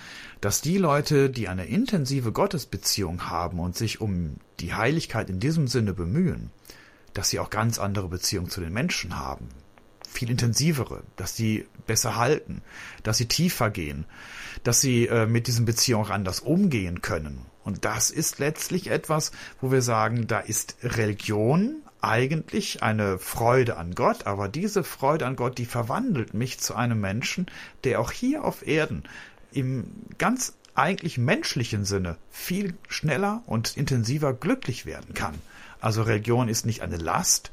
dass 0.42 0.62
die 0.62 0.78
Leute, 0.78 1.30
die 1.30 1.48
eine 1.48 1.66
intensive 1.66 2.32
Gottesbeziehung 2.32 3.30
haben 3.30 3.60
und 3.60 3.76
sich 3.76 4.02
um 4.02 4.36
die 4.60 4.74
Heiligkeit 4.74 5.30
in 5.30 5.40
diesem 5.40 5.68
Sinne 5.68 5.94
bemühen, 5.94 6.52
dass 7.14 7.30
sie 7.30 7.40
auch 7.40 7.50
ganz 7.50 7.80
andere 7.80 8.08
Beziehungen 8.08 8.50
zu 8.50 8.62
den 8.62 8.74
Menschen 8.74 9.20
haben. 9.20 9.50
Viel 10.08 10.30
intensivere, 10.30 11.04
dass 11.16 11.36
sie 11.36 11.66
besser 11.88 12.16
halten, 12.16 12.62
dass 13.04 13.18
sie 13.18 13.28
tiefer 13.28 13.70
gehen, 13.70 14.06
dass 14.64 14.82
sie 14.82 15.08
äh, 15.08 15.26
mit 15.26 15.48
diesen 15.48 15.66
Beziehungen 15.66 16.12
anders 16.12 16.40
umgehen 16.40 17.02
können. 17.02 17.46
Und 17.64 17.86
das 17.86 18.12
ist 18.12 18.40
letztlich 18.40 18.90
etwas, 18.92 19.32
wo 19.62 19.72
wir 19.72 19.82
sagen, 19.82 20.28
da 20.28 20.40
ist 20.40 20.76
Religion 20.84 21.78
eigentlich 22.02 22.84
eine 22.84 23.18
Freude 23.18 23.78
an 23.78 23.96
Gott, 23.96 24.28
aber 24.28 24.50
diese 24.50 24.84
Freude 24.84 25.26
an 25.26 25.38
Gott, 25.38 25.58
die 25.58 25.66
verwandelt 25.66 26.34
mich 26.34 26.60
zu 26.60 26.76
einem 26.76 27.00
Menschen, 27.00 27.46
der 27.86 28.02
auch 28.02 28.12
hier 28.12 28.44
auf 28.44 28.68
Erden 28.68 29.04
im 29.54 29.86
ganz 30.18 30.54
eigentlich 30.76 31.18
menschlichen 31.18 31.86
Sinne 31.86 32.18
viel 32.30 32.76
schneller 32.90 33.44
und 33.46 33.78
intensiver 33.78 34.34
glücklich 34.34 34.86
werden 34.86 35.14
kann. 35.14 35.36
Also 35.84 36.04
Religion 36.04 36.48
ist 36.48 36.66
nicht 36.66 36.82
eine 36.82 36.98
Last, 36.98 37.52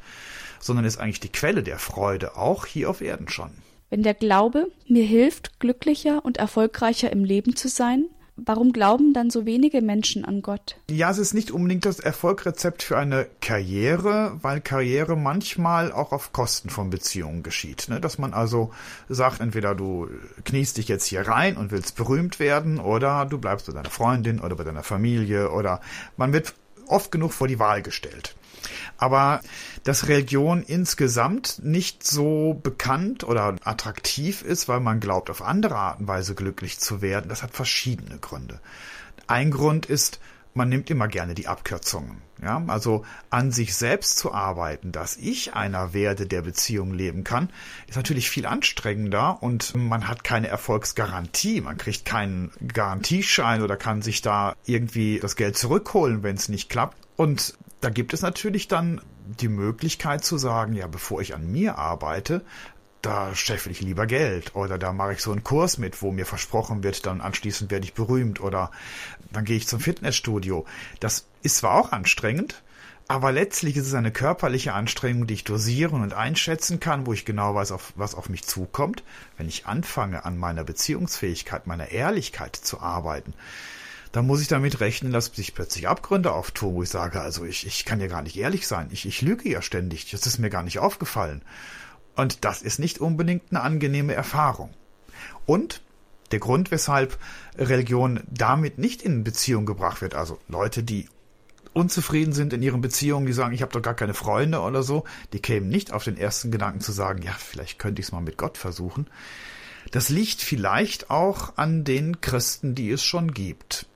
sondern 0.60 0.84
ist 0.84 0.98
eigentlich 0.98 1.20
die 1.20 1.32
Quelle 1.32 1.62
der 1.62 1.78
Freude, 1.78 2.36
auch 2.36 2.64
hier 2.66 2.88
auf 2.88 3.00
Erden 3.00 3.28
schon. 3.28 3.50
Wenn 3.88 4.04
der 4.04 4.14
Glaube 4.14 4.68
mir 4.86 5.04
hilft, 5.04 5.58
glücklicher 5.58 6.24
und 6.24 6.36
erfolgreicher 6.36 7.10
im 7.10 7.24
Leben 7.24 7.56
zu 7.56 7.68
sein, 7.68 8.04
warum 8.36 8.72
glauben 8.72 9.12
dann 9.12 9.30
so 9.30 9.46
wenige 9.46 9.82
Menschen 9.82 10.24
an 10.24 10.42
Gott? 10.42 10.76
Ja, 10.88 11.10
es 11.10 11.18
ist 11.18 11.34
nicht 11.34 11.50
unbedingt 11.50 11.84
das 11.84 11.98
Erfolgrezept 11.98 12.84
für 12.84 12.96
eine 12.96 13.26
Karriere, 13.40 14.38
weil 14.42 14.60
Karriere 14.60 15.16
manchmal 15.16 15.90
auch 15.90 16.12
auf 16.12 16.32
Kosten 16.32 16.70
von 16.70 16.88
Beziehungen 16.90 17.42
geschieht. 17.42 17.88
Ne? 17.88 18.00
Dass 18.00 18.18
man 18.18 18.32
also 18.32 18.70
sagt, 19.08 19.40
entweder 19.40 19.74
du 19.74 20.08
kniest 20.44 20.76
dich 20.76 20.86
jetzt 20.86 21.06
hier 21.06 21.26
rein 21.26 21.56
und 21.56 21.72
willst 21.72 21.96
berühmt 21.96 22.38
werden 22.38 22.78
oder 22.78 23.26
du 23.26 23.38
bleibst 23.38 23.66
bei 23.66 23.72
deiner 23.72 23.90
Freundin 23.90 24.40
oder 24.40 24.54
bei 24.54 24.64
deiner 24.64 24.84
Familie 24.84 25.50
oder 25.50 25.80
man 26.16 26.32
wird 26.32 26.54
oft 26.90 27.10
genug 27.10 27.32
vor 27.32 27.48
die 27.48 27.58
Wahl 27.58 27.82
gestellt. 27.82 28.34
Aber 28.98 29.40
dass 29.84 30.08
Religion 30.08 30.62
insgesamt 30.62 31.60
nicht 31.62 32.04
so 32.06 32.60
bekannt 32.62 33.24
oder 33.24 33.56
attraktiv 33.64 34.42
ist, 34.42 34.68
weil 34.68 34.80
man 34.80 35.00
glaubt, 35.00 35.30
auf 35.30 35.42
andere 35.42 35.76
Art 35.76 36.00
und 36.00 36.08
Weise 36.08 36.34
glücklich 36.34 36.78
zu 36.78 37.00
werden, 37.00 37.28
das 37.28 37.42
hat 37.42 37.52
verschiedene 37.52 38.18
Gründe. 38.18 38.60
Ein 39.26 39.50
Grund 39.50 39.86
ist, 39.86 40.20
man 40.54 40.68
nimmt 40.68 40.90
immer 40.90 41.08
gerne 41.08 41.34
die 41.34 41.48
Abkürzungen. 41.48 42.22
Ja, 42.42 42.62
also 42.68 43.04
an 43.28 43.52
sich 43.52 43.74
selbst 43.74 44.18
zu 44.18 44.32
arbeiten, 44.32 44.92
dass 44.92 45.16
ich 45.18 45.52
einer 45.54 45.92
werde, 45.92 46.26
der 46.26 46.40
Beziehungen 46.40 46.94
leben 46.94 47.22
kann, 47.22 47.50
ist 47.86 47.96
natürlich 47.96 48.30
viel 48.30 48.46
anstrengender 48.46 49.42
und 49.42 49.74
man 49.76 50.08
hat 50.08 50.24
keine 50.24 50.48
Erfolgsgarantie. 50.48 51.60
Man 51.60 51.76
kriegt 51.76 52.06
keinen 52.06 52.50
Garantieschein 52.66 53.62
oder 53.62 53.76
kann 53.76 54.00
sich 54.00 54.22
da 54.22 54.54
irgendwie 54.64 55.18
das 55.20 55.36
Geld 55.36 55.58
zurückholen, 55.58 56.22
wenn 56.22 56.36
es 56.36 56.48
nicht 56.48 56.70
klappt. 56.70 56.96
Und 57.16 57.58
da 57.82 57.90
gibt 57.90 58.14
es 58.14 58.22
natürlich 58.22 58.68
dann 58.68 59.02
die 59.24 59.48
Möglichkeit 59.48 60.24
zu 60.24 60.38
sagen, 60.38 60.72
ja, 60.72 60.86
bevor 60.86 61.20
ich 61.20 61.34
an 61.34 61.50
mir 61.50 61.76
arbeite, 61.76 62.42
da 63.02 63.34
scheffel 63.34 63.72
ich 63.72 63.80
lieber 63.80 64.06
Geld 64.06 64.54
oder 64.54 64.78
da 64.78 64.92
mache 64.92 65.14
ich 65.14 65.20
so 65.20 65.32
einen 65.32 65.44
Kurs 65.44 65.78
mit, 65.78 66.02
wo 66.02 66.12
mir 66.12 66.26
versprochen 66.26 66.82
wird, 66.82 67.06
dann 67.06 67.20
anschließend 67.20 67.70
werde 67.70 67.84
ich 67.84 67.94
berühmt 67.94 68.40
oder 68.40 68.70
dann 69.32 69.44
gehe 69.44 69.56
ich 69.56 69.68
zum 69.68 69.80
Fitnessstudio. 69.80 70.66
Das 71.00 71.26
ist 71.42 71.58
zwar 71.58 71.74
auch 71.74 71.92
anstrengend, 71.92 72.62
aber 73.08 73.32
letztlich 73.32 73.76
ist 73.76 73.86
es 73.86 73.94
eine 73.94 74.12
körperliche 74.12 74.72
Anstrengung, 74.72 75.26
die 75.26 75.34
ich 75.34 75.44
dosieren 75.44 76.02
und 76.02 76.14
einschätzen 76.14 76.78
kann, 76.78 77.06
wo 77.06 77.12
ich 77.12 77.24
genau 77.24 77.54
weiß, 77.54 77.74
was 77.96 78.14
auf 78.14 78.28
mich 78.28 78.44
zukommt. 78.44 79.02
Wenn 79.36 79.48
ich 79.48 79.66
anfange, 79.66 80.24
an 80.24 80.36
meiner 80.36 80.62
Beziehungsfähigkeit, 80.62 81.66
meiner 81.66 81.90
Ehrlichkeit 81.90 82.54
zu 82.54 82.80
arbeiten, 82.80 83.34
dann 84.12 84.26
muss 84.26 84.40
ich 84.40 84.48
damit 84.48 84.80
rechnen, 84.80 85.12
dass 85.12 85.26
sich 85.26 85.54
plötzlich 85.54 85.88
Abgründe 85.88 86.32
auftun, 86.32 86.74
wo 86.74 86.82
ich 86.82 86.88
sage, 86.88 87.20
also 87.20 87.44
ich, 87.44 87.66
ich 87.66 87.84
kann 87.84 88.00
ja 88.00 88.08
gar 88.08 88.22
nicht 88.22 88.36
ehrlich 88.36 88.66
sein. 88.66 88.88
Ich, 88.90 89.06
ich 89.06 89.22
lüge 89.22 89.48
ja 89.48 89.62
ständig. 89.62 90.10
Das 90.10 90.26
ist 90.26 90.38
mir 90.38 90.50
gar 90.50 90.62
nicht 90.62 90.78
aufgefallen. 90.78 91.42
Und 92.20 92.44
das 92.44 92.60
ist 92.60 92.78
nicht 92.78 92.98
unbedingt 92.98 93.44
eine 93.50 93.62
angenehme 93.62 94.12
Erfahrung. 94.12 94.68
Und 95.46 95.80
der 96.32 96.38
Grund, 96.38 96.70
weshalb 96.70 97.18
Religion 97.56 98.20
damit 98.28 98.76
nicht 98.76 99.00
in 99.00 99.24
Beziehung 99.24 99.64
gebracht 99.64 100.02
wird, 100.02 100.14
also 100.14 100.38
Leute, 100.46 100.82
die 100.82 101.08
unzufrieden 101.72 102.34
sind 102.34 102.52
in 102.52 102.60
ihren 102.60 102.82
Beziehungen, 102.82 103.24
die 103.24 103.32
sagen, 103.32 103.54
ich 103.54 103.62
habe 103.62 103.72
doch 103.72 103.80
gar 103.80 103.94
keine 103.94 104.12
Freunde 104.12 104.60
oder 104.60 104.82
so, 104.82 105.04
die 105.32 105.40
kämen 105.40 105.70
nicht 105.70 105.94
auf 105.94 106.04
den 106.04 106.18
ersten 106.18 106.50
Gedanken 106.50 106.80
zu 106.80 106.92
sagen, 106.92 107.22
ja, 107.22 107.32
vielleicht 107.32 107.78
könnte 107.78 108.00
ich 108.00 108.08
es 108.08 108.12
mal 108.12 108.20
mit 108.20 108.36
Gott 108.36 108.58
versuchen. 108.58 109.06
Das 109.90 110.10
liegt 110.10 110.42
vielleicht 110.42 111.08
auch 111.08 111.56
an 111.56 111.84
den 111.84 112.20
Christen, 112.20 112.74
die 112.74 112.90
es 112.90 113.02
schon 113.02 113.32
gibt, 113.32 113.86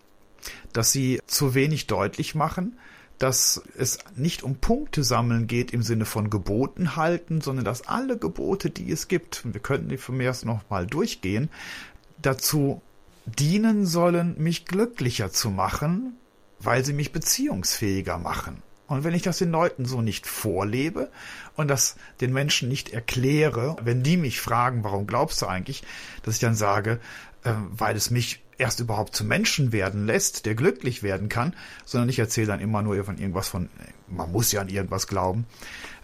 dass 0.72 0.92
sie 0.92 1.20
zu 1.26 1.54
wenig 1.54 1.88
deutlich 1.88 2.34
machen, 2.34 2.78
dass 3.18 3.62
es 3.76 3.98
nicht 4.16 4.42
um 4.42 4.56
Punkte 4.56 5.04
sammeln 5.04 5.46
geht 5.46 5.72
im 5.72 5.82
Sinne 5.82 6.04
von 6.04 6.30
Geboten 6.30 6.96
halten, 6.96 7.40
sondern 7.40 7.64
dass 7.64 7.86
alle 7.86 8.18
Gebote, 8.18 8.70
die 8.70 8.90
es 8.90 9.08
gibt, 9.08 9.44
und 9.44 9.54
wir 9.54 9.60
könnten 9.60 9.88
die 9.88 9.96
von 9.96 10.16
mir 10.16 10.24
erst 10.24 10.44
noch 10.44 10.68
mal 10.68 10.86
durchgehen, 10.86 11.48
dazu 12.20 12.82
dienen 13.26 13.86
sollen, 13.86 14.34
mich 14.38 14.66
glücklicher 14.66 15.30
zu 15.30 15.50
machen, 15.50 16.16
weil 16.60 16.84
sie 16.84 16.92
mich 16.92 17.12
beziehungsfähiger 17.12 18.18
machen. 18.18 18.62
Und 18.86 19.02
wenn 19.02 19.14
ich 19.14 19.22
das 19.22 19.38
den 19.38 19.50
Leuten 19.50 19.86
so 19.86 20.02
nicht 20.02 20.26
vorlebe 20.26 21.10
und 21.56 21.68
das 21.68 21.96
den 22.20 22.32
Menschen 22.32 22.68
nicht 22.68 22.90
erkläre, 22.90 23.76
wenn 23.82 24.02
die 24.02 24.16
mich 24.16 24.40
fragen, 24.40 24.84
warum 24.84 25.06
glaubst 25.06 25.40
du 25.40 25.46
eigentlich, 25.46 25.82
dass 26.22 26.34
ich 26.34 26.40
dann 26.40 26.54
sage, 26.54 27.00
äh, 27.44 27.52
weil 27.70 27.96
es 27.96 28.10
mich 28.10 28.43
erst 28.58 28.80
überhaupt 28.80 29.14
zum 29.14 29.28
Menschen 29.28 29.72
werden 29.72 30.06
lässt, 30.06 30.46
der 30.46 30.54
glücklich 30.54 31.02
werden 31.02 31.28
kann, 31.28 31.54
sondern 31.84 32.08
ich 32.08 32.18
erzähle 32.18 32.48
dann 32.48 32.60
immer 32.60 32.82
nur 32.82 33.02
von 33.04 33.18
irgendwas 33.18 33.48
von, 33.48 33.68
man 34.08 34.30
muss 34.32 34.52
ja 34.52 34.60
an 34.60 34.68
irgendwas 34.68 35.06
glauben, 35.06 35.46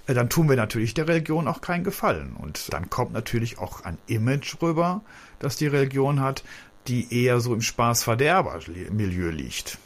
äh, 0.07 0.15
dann 0.15 0.29
tun 0.29 0.49
wir 0.49 0.57
natürlich 0.57 0.95
der 0.95 1.09
Religion 1.09 1.49
auch 1.49 1.61
keinen 1.61 1.85
Gefallen. 1.85 2.35
Und 2.37 2.73
dann 2.73 2.91
kommt 2.91 3.13
natürlich 3.13 3.59
auch 3.59 3.85
ein 3.85 3.99
Image 4.07 4.57
rüber, 4.61 5.03
das 5.39 5.57
die 5.57 5.67
Religion 5.67 6.21
hat, 6.21 6.45
die 6.87 7.25
eher 7.25 7.41
so 7.41 7.55
im 7.55 7.63
Spaß-Verderber-Milieu 7.63 9.31
liegt. 9.31 9.79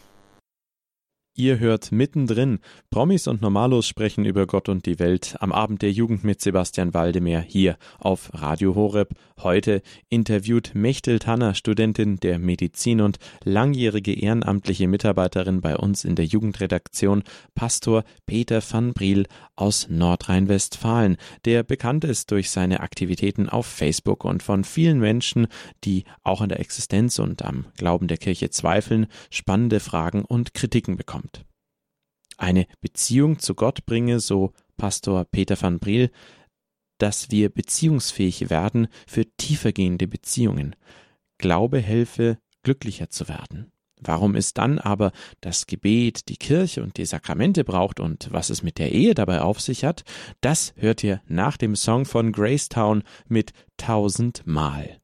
Ihr 1.37 1.59
hört 1.59 1.91
mittendrin. 1.91 2.61
Promis 2.91 3.27
und 3.27 3.43
Normalos 3.43 3.89
sprechen 3.89 4.25
über 4.25 4.47
Gott 4.47 4.69
und 4.69 4.87
die 4.87 5.01
Welt 5.01 5.35
am 5.41 5.51
Abend 5.51 5.83
der 5.83 5.91
Jugend 5.91 6.23
mit 6.23 6.41
Sebastian 6.41 6.95
Waldemar 6.95 7.43
hier 7.43 7.77
auf 7.99 8.31
Radio 8.35 8.77
Horeb. 8.77 9.17
Heute 9.43 9.83
interviewt 10.09 10.77
Mechtel 10.77 11.19
Tanner, 11.19 11.55
Studentin 11.55 12.21
der 12.21 12.39
Medizin 12.39 13.01
und 13.01 13.19
langjährige 13.43 14.15
ehrenamtliche 14.15 14.87
Mitarbeiterin 14.87 15.61
bei 15.61 15.77
uns 15.77 16.05
in 16.05 16.15
der 16.15 16.25
Jugendredaktion, 16.25 17.25
Pastor 17.57 18.05
Peter 18.27 18.63
van 18.63 18.93
Briel 18.93 19.27
aus 19.57 19.89
Nordrhein-Westfalen, 19.91 21.17
der 21.47 21.65
bekannt 21.65 22.05
ist 22.05 22.31
durch 22.31 22.51
seine 22.51 22.79
Aktivitäten 22.79 23.49
auf 23.49 23.67
Facebook 23.67 24.25
und 24.25 24.45
von 24.45 24.63
vielen 24.63 25.01
Menschen, 25.01 25.49
die 25.83 26.05
auch 26.23 26.43
an 26.43 26.51
der 26.51 26.61
Existenz 26.61 27.19
und 27.19 27.45
am 27.45 27.67
Glauben 27.77 28.07
der 28.07 28.19
Kirche 28.19 28.51
zweifeln, 28.51 29.09
spannende 29.31 29.81
Fragen 29.81 30.25
und 30.25 30.55
Kritiken 30.55 30.97
bekommen. 30.97 31.24
Eine 32.37 32.67
Beziehung 32.81 33.39
zu 33.39 33.55
Gott 33.55 33.87
bringe, 33.87 34.21
so 34.21 34.53
Pastor 34.77 35.25
Peter 35.25 35.61
van 35.61 35.79
Briel, 35.79 36.11
dass 36.99 37.31
wir 37.31 37.49
beziehungsfähig 37.49 38.51
werden 38.51 38.89
für 39.07 39.27
tiefergehende 39.37 40.07
Beziehungen. 40.07 40.77
Glaube 41.39 41.81
helfe, 41.81 42.39
glücklicher 42.63 43.11
zu 43.11 43.29
werden. 43.29 43.73
Warum 44.01 44.35
es 44.35 44.53
dann 44.53 44.79
aber 44.79 45.13
das 45.41 45.67
Gebet, 45.67 46.29
die 46.29 46.37
Kirche 46.37 46.83
und 46.83 46.99
die 46.99 47.07
Sakramente 47.07 47.65
braucht 47.65 48.01
und 48.01 48.29
was 48.33 48.51
es 48.51 48.63
mit 48.63 48.79
der 48.79 48.93
Ehe 48.93 49.15
dabei 49.15 49.41
auf 49.41 49.61
sich 49.61 49.85
hat, 49.85 50.05
das 50.41 50.75
hört 50.77 51.03
ihr 51.05 51.23
nach 51.27 51.57
dem 51.57 51.75
Song 51.75 52.05
von 52.05 52.33
Gracetown 52.33 53.03
mit 53.29 53.53
Tausendmal. 53.77 55.01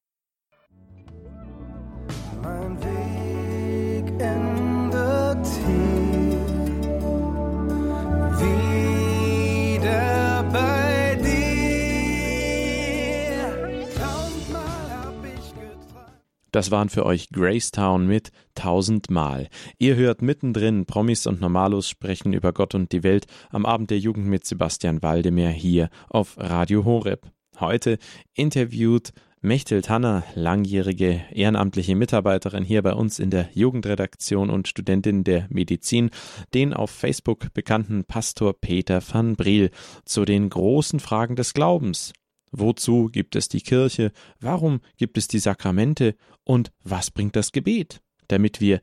Das 16.53 16.71
waren 16.71 16.89
für 16.89 17.07
euch 17.07 17.31
Gracetown 17.31 18.07
mit 18.07 18.31
tausendmal. 18.55 19.49
Ihr 19.79 19.97
hört 19.97 20.23
mittendrin 20.23 20.87
Promis 20.87 21.27
und 21.27 21.41
Normalos 21.41 21.89
sprechen 21.89 22.33
über 22.33 22.53
Gott 22.53 22.75
und 22.75 22.93
die 22.93 23.03
Welt 23.03 23.27
am 23.51 23.67
Abend 23.67 23.91
der 23.91 23.99
Jugend 23.99 24.27
mit 24.27 24.45
Sebastian 24.45 25.03
Waldemar 25.03 25.51
hier 25.51 25.91
auf 26.09 26.37
Radio 26.39 26.85
Horeb. 26.85 27.31
Heute 27.59 27.99
interviewt 28.35 29.13
Mechthild 29.43 29.89
Hanner, 29.89 30.23
langjährige 30.35 31.23
ehrenamtliche 31.31 31.97
Mitarbeiterin 31.97 32.63
hier 32.63 32.83
bei 32.83 32.93
uns 32.93 33.19
in 33.19 33.31
der 33.31 33.49
Jugendredaktion 33.55 34.51
und 34.51 34.69
Studentin 34.69 35.25
der 35.25 35.47
Medizin, 35.49 36.11
den 36.53 36.75
auf 36.75 36.91
Facebook 36.91 37.55
bekannten 37.55 38.05
Pastor 38.05 38.53
Peter 38.53 39.01
van 39.03 39.37
Briel 39.37 39.71
zu 40.05 40.27
den 40.27 40.51
großen 40.51 41.01
Fragen 41.01 41.37
des 41.37 41.55
Glaubens. 41.55 42.13
Wozu 42.53 43.09
gibt 43.11 43.37
es 43.37 43.49
die 43.49 43.61
Kirche? 43.61 44.13
Warum 44.41 44.81
gibt 44.97 45.17
es 45.19 45.29
die 45.29 45.39
Sakramente? 45.39 46.17
Und 46.45 46.73
was 46.83 47.11
bringt 47.11 47.37
das 47.37 47.53
Gebet? 47.53 48.01
Damit 48.29 48.61
wir 48.61 48.81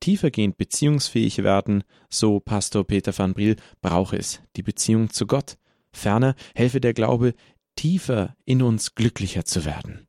tiefergehend 0.00 0.56
beziehungsfähig 0.56 1.42
werden, 1.42 1.84
so 2.10 2.40
Pastor 2.40 2.84
Peter 2.84 3.16
van 3.16 3.34
Briel, 3.34 3.56
brauche 3.80 4.16
es 4.16 4.42
die 4.56 4.62
Beziehung 4.62 5.10
zu 5.10 5.26
Gott. 5.26 5.56
Ferner 5.92 6.34
helfe 6.54 6.80
der 6.80 6.94
Glaube, 6.94 7.34
tiefer 7.76 8.36
in 8.44 8.62
uns 8.62 8.94
glücklicher 8.94 9.44
zu 9.44 9.64
werden. 9.64 10.06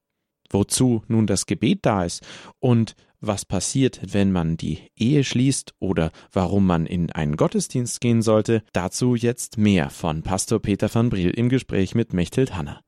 Wozu 0.49 1.03
nun 1.07 1.27
das 1.27 1.45
Gebet 1.45 1.79
da 1.83 2.05
ist 2.05 2.25
und 2.59 2.95
was 3.19 3.45
passiert, 3.45 4.01
wenn 4.03 4.31
man 4.31 4.57
die 4.57 4.79
Ehe 4.97 5.23
schließt 5.23 5.73
oder 5.79 6.11
warum 6.31 6.67
man 6.67 6.85
in 6.85 7.09
einen 7.11 7.37
Gottesdienst 7.37 8.01
gehen 8.01 8.21
sollte, 8.21 8.63
dazu 8.73 9.15
jetzt 9.15 9.57
mehr 9.57 9.89
von 9.89 10.23
Pastor 10.23 10.59
Peter 10.59 10.93
van 10.93 11.09
Briel 11.09 11.29
im 11.29 11.47
Gespräch 11.47 11.95
mit 11.95 12.13
Mechthild 12.13 12.55
Hanner. 12.55 12.81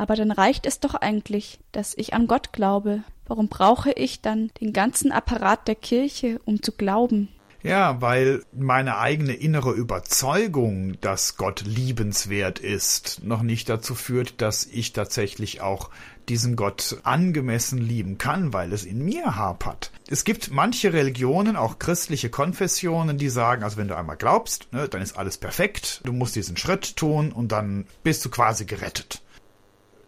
Aber 0.00 0.16
dann 0.16 0.30
reicht 0.30 0.64
es 0.64 0.80
doch 0.80 0.94
eigentlich, 0.94 1.58
dass 1.72 1.92
ich 1.94 2.14
an 2.14 2.26
Gott 2.26 2.54
glaube. 2.54 3.02
Warum 3.26 3.48
brauche 3.48 3.92
ich 3.92 4.22
dann 4.22 4.50
den 4.58 4.72
ganzen 4.72 5.12
Apparat 5.12 5.68
der 5.68 5.74
Kirche, 5.74 6.40
um 6.46 6.62
zu 6.62 6.72
glauben? 6.72 7.28
Ja, 7.62 8.00
weil 8.00 8.42
meine 8.50 8.96
eigene 8.96 9.34
innere 9.34 9.72
Überzeugung, 9.72 10.98
dass 11.02 11.36
Gott 11.36 11.64
liebenswert 11.66 12.60
ist, 12.60 13.22
noch 13.24 13.42
nicht 13.42 13.68
dazu 13.68 13.94
führt, 13.94 14.40
dass 14.40 14.64
ich 14.64 14.94
tatsächlich 14.94 15.60
auch 15.60 15.90
diesen 16.30 16.56
Gott 16.56 16.96
angemessen 17.02 17.76
lieben 17.76 18.16
kann, 18.16 18.54
weil 18.54 18.72
es 18.72 18.86
in 18.86 19.04
mir 19.04 19.36
hapert. 19.36 19.92
Es 20.08 20.24
gibt 20.24 20.50
manche 20.50 20.94
Religionen, 20.94 21.56
auch 21.56 21.78
christliche 21.78 22.30
Konfessionen, 22.30 23.18
die 23.18 23.28
sagen, 23.28 23.64
also 23.64 23.76
wenn 23.76 23.88
du 23.88 23.98
einmal 23.98 24.16
glaubst, 24.16 24.72
ne, 24.72 24.88
dann 24.88 25.02
ist 25.02 25.18
alles 25.18 25.36
perfekt, 25.36 26.00
du 26.04 26.14
musst 26.14 26.36
diesen 26.36 26.56
Schritt 26.56 26.96
tun 26.96 27.32
und 27.32 27.52
dann 27.52 27.84
bist 28.02 28.24
du 28.24 28.30
quasi 28.30 28.64
gerettet. 28.64 29.20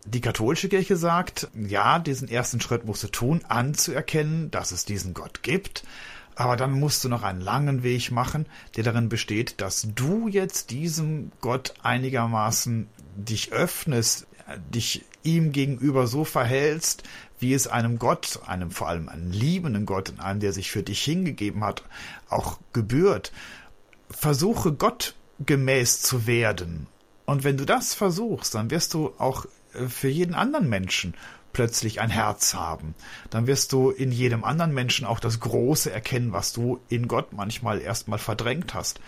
Die 0.04 0.20
katholische 0.20 0.68
Kirche 0.68 0.96
sagt, 0.96 1.48
ja, 1.54 1.98
diesen 1.98 2.28
ersten 2.28 2.60
Schritt 2.60 2.84
musst 2.84 3.04
du 3.04 3.08
tun, 3.08 3.42
anzuerkennen, 3.48 4.50
dass 4.50 4.72
es 4.72 4.84
diesen 4.84 5.14
Gott 5.14 5.42
gibt, 5.42 5.84
aber 6.34 6.56
dann 6.56 6.72
musst 6.72 7.04
du 7.04 7.08
noch 7.08 7.22
einen 7.22 7.40
langen 7.40 7.82
Weg 7.82 8.10
machen, 8.10 8.46
der 8.76 8.84
darin 8.84 9.08
besteht, 9.08 9.60
dass 9.60 9.86
du 9.94 10.28
jetzt 10.28 10.70
diesem 10.70 11.30
Gott 11.40 11.74
einigermaßen 11.82 12.88
dich 13.16 13.52
öffnest, 13.52 14.26
dich 14.74 15.04
ihm 15.22 15.52
gegenüber 15.52 16.06
so 16.06 16.24
verhältst, 16.24 17.04
wie 17.38 17.54
es 17.54 17.68
einem 17.68 17.98
Gott, 17.98 18.40
einem 18.46 18.70
vor 18.70 18.88
allem 18.88 19.08
einem 19.08 19.30
liebenden 19.30 19.86
Gott, 19.86 20.14
einem, 20.18 20.40
der 20.40 20.52
sich 20.52 20.70
für 20.70 20.82
dich 20.82 21.02
hingegeben 21.02 21.64
hat, 21.64 21.84
auch 22.28 22.58
gebührt. 22.72 23.32
Versuche 24.10 24.72
Gott 24.72 25.14
gemäß 25.44 26.00
zu 26.02 26.26
werden. 26.26 26.86
Und 27.24 27.44
wenn 27.44 27.56
du 27.56 27.64
das 27.64 27.94
versuchst, 27.94 28.54
dann 28.54 28.70
wirst 28.70 28.94
du 28.94 29.12
auch 29.18 29.46
für 29.88 30.08
jeden 30.08 30.34
anderen 30.34 30.68
Menschen 30.68 31.14
plötzlich 31.52 32.00
ein 32.00 32.10
Herz 32.10 32.54
haben. 32.54 32.94
Dann 33.30 33.46
wirst 33.46 33.72
du 33.72 33.90
in 33.90 34.10
jedem 34.10 34.44
anderen 34.44 34.72
Menschen 34.72 35.06
auch 35.06 35.20
das 35.20 35.40
Große 35.40 35.90
erkennen, 35.92 36.32
was 36.32 36.52
du 36.52 36.80
in 36.88 37.08
Gott 37.08 37.32
manchmal 37.32 37.80
erstmal 37.80 38.18
verdrängt 38.18 38.74
hast. 38.74 39.00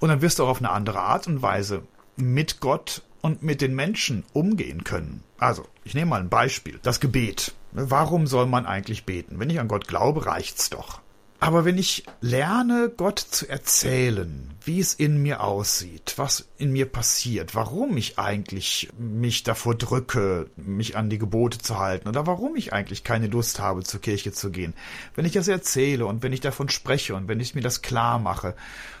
Und 0.00 0.08
dann 0.08 0.22
wirst 0.22 0.38
du 0.38 0.44
auch 0.44 0.48
auf 0.48 0.58
eine 0.58 0.70
andere 0.70 1.00
Art 1.00 1.26
und 1.26 1.42
Weise 1.42 1.82
mit 2.16 2.60
Gott 2.60 3.02
und 3.20 3.42
mit 3.42 3.60
den 3.60 3.74
Menschen 3.74 4.24
umgehen 4.32 4.84
können. 4.84 5.22
Also, 5.38 5.66
ich 5.84 5.94
nehme 5.94 6.10
mal 6.10 6.20
ein 6.20 6.28
Beispiel. 6.28 6.78
Das 6.82 7.00
Gebet. 7.00 7.54
Warum 7.72 8.26
soll 8.26 8.46
man 8.46 8.66
eigentlich 8.66 9.04
beten? 9.04 9.38
Wenn 9.38 9.50
ich 9.50 9.60
an 9.60 9.68
Gott 9.68 9.88
glaube, 9.88 10.26
reicht's 10.26 10.70
doch. 10.70 11.00
Aber 11.40 11.64
wenn 11.64 11.78
ich 11.78 12.04
lerne, 12.20 12.90
Gott 12.96 13.20
zu 13.20 13.48
erzählen, 13.48 14.50
wie 14.64 14.80
es 14.80 14.92
in 14.92 15.22
mir 15.22 15.42
aussieht, 15.42 16.14
was 16.16 16.48
in 16.58 16.72
mir 16.72 16.86
passiert, 16.86 17.54
warum 17.54 17.96
ich 17.96 18.18
eigentlich 18.18 18.88
mich 18.98 19.44
davor 19.44 19.76
drücke, 19.76 20.50
mich 20.56 20.96
an 20.96 21.10
die 21.10 21.18
Gebote 21.18 21.58
zu 21.58 21.78
halten 21.78 22.08
oder 22.08 22.26
warum 22.26 22.56
ich 22.56 22.72
eigentlich 22.72 23.04
keine 23.04 23.28
Lust 23.28 23.60
habe, 23.60 23.84
zur 23.84 24.00
Kirche 24.00 24.32
zu 24.32 24.50
gehen, 24.50 24.74
wenn 25.14 25.24
ich 25.26 25.32
das 25.32 25.46
erzähle 25.46 26.06
und 26.06 26.24
wenn 26.24 26.32
ich 26.32 26.40
davon 26.40 26.68
spreche 26.68 27.14
und 27.14 27.28
wenn 27.28 27.38
ich 27.38 27.54
mir 27.54 27.62
das 27.62 27.82
klar 27.82 28.18
mache 28.18 28.56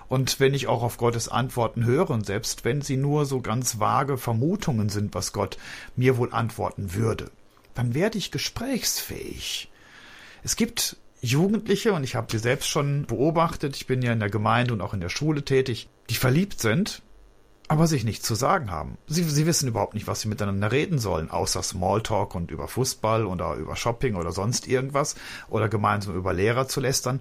und 0.06 0.38
wenn 0.38 0.54
ich 0.54 0.68
auch 0.68 0.84
auf 0.84 0.96
Gottes 0.96 1.28
Antworten 1.28 1.84
höre 1.84 2.10
und 2.10 2.24
selbst 2.24 2.64
wenn 2.64 2.82
sie 2.82 2.96
nur 2.96 3.26
so 3.26 3.40
ganz 3.40 3.80
vage 3.80 4.16
Vermutungen 4.16 4.90
sind, 4.90 5.12
was 5.12 5.32
Gott 5.32 5.58
mir 5.96 6.16
wohl 6.16 6.32
antworten 6.32 6.94
würde, 6.94 7.32
dann 7.74 7.94
werde 7.94 8.16
ich 8.16 8.30
gesprächsfähig. 8.30 9.70
Es 10.44 10.54
gibt 10.54 10.96
Jugendliche, 11.20 11.92
und 11.92 12.04
ich 12.04 12.14
habe 12.14 12.28
die 12.30 12.38
selbst 12.38 12.68
schon 12.68 13.06
beobachtet, 13.06 13.76
ich 13.76 13.86
bin 13.86 14.02
ja 14.02 14.12
in 14.12 14.20
der 14.20 14.30
Gemeinde 14.30 14.72
und 14.72 14.80
auch 14.80 14.94
in 14.94 15.00
der 15.00 15.08
Schule 15.08 15.44
tätig, 15.44 15.88
die 16.10 16.14
verliebt 16.14 16.60
sind, 16.60 17.02
aber 17.68 17.86
sich 17.86 18.04
nichts 18.04 18.26
zu 18.26 18.34
sagen 18.34 18.70
haben. 18.70 18.96
Sie, 19.06 19.22
sie 19.24 19.46
wissen 19.46 19.68
überhaupt 19.68 19.94
nicht, 19.94 20.06
was 20.06 20.22
sie 20.22 20.28
miteinander 20.28 20.72
reden 20.72 20.98
sollen, 20.98 21.30
außer 21.30 21.62
Smalltalk 21.62 22.34
und 22.34 22.50
über 22.50 22.66
Fußball 22.66 23.26
oder 23.26 23.54
über 23.54 23.76
Shopping 23.76 24.14
oder 24.14 24.32
sonst 24.32 24.66
irgendwas 24.66 25.16
oder 25.48 25.68
gemeinsam 25.68 26.14
über 26.14 26.32
Lehrer 26.32 26.66
zu 26.66 26.80
lästern. 26.80 27.20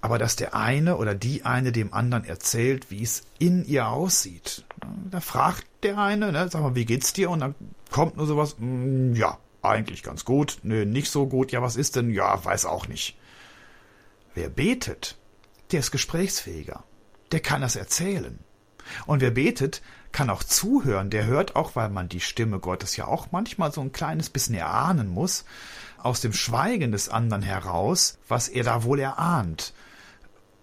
Aber 0.00 0.18
dass 0.18 0.36
der 0.36 0.54
eine 0.54 0.96
oder 0.96 1.14
die 1.14 1.44
eine 1.44 1.72
dem 1.72 1.92
anderen 1.92 2.24
erzählt, 2.24 2.90
wie 2.90 3.02
es 3.02 3.22
in 3.38 3.64
ihr 3.64 3.88
aussieht. 3.88 4.64
Da 5.10 5.20
fragt 5.20 5.66
der 5.82 5.98
eine, 5.98 6.30
ne, 6.32 6.48
sag 6.50 6.62
mal, 6.62 6.74
wie 6.74 6.84
geht's 6.84 7.12
dir? 7.12 7.30
Und 7.30 7.40
dann 7.40 7.54
kommt 7.90 8.16
nur 8.16 8.26
sowas, 8.26 8.56
mm, 8.58 9.14
ja, 9.14 9.38
eigentlich 9.64 10.02
ganz 10.02 10.24
gut, 10.24 10.58
nö, 10.62 10.84
nicht 10.84 11.10
so 11.10 11.26
gut, 11.26 11.52
ja, 11.52 11.62
was 11.62 11.76
ist 11.76 11.96
denn? 11.96 12.10
Ja, 12.10 12.44
weiß 12.44 12.66
auch 12.66 12.88
nicht. 12.88 13.16
Wer 14.34 14.48
betet, 14.48 15.16
der 15.72 15.80
ist 15.80 15.90
gesprächsfähiger. 15.90 16.84
Der 17.32 17.40
kann 17.40 17.62
das 17.62 17.76
erzählen. 17.76 18.38
Und 19.06 19.20
wer 19.20 19.30
betet, 19.30 19.82
kann 20.12 20.30
auch 20.30 20.42
zuhören. 20.42 21.10
Der 21.10 21.26
hört 21.26 21.56
auch, 21.56 21.74
weil 21.74 21.88
man 21.88 22.08
die 22.08 22.20
Stimme 22.20 22.60
Gottes 22.60 22.96
ja 22.96 23.06
auch 23.06 23.28
manchmal 23.32 23.72
so 23.72 23.80
ein 23.80 23.92
kleines 23.92 24.30
bisschen 24.30 24.54
erahnen 24.54 25.08
muss, 25.08 25.44
aus 25.98 26.20
dem 26.20 26.32
Schweigen 26.32 26.92
des 26.92 27.08
anderen 27.08 27.42
heraus, 27.42 28.18
was 28.28 28.48
er 28.48 28.64
da 28.64 28.84
wohl 28.84 29.00
erahnt. 29.00 29.72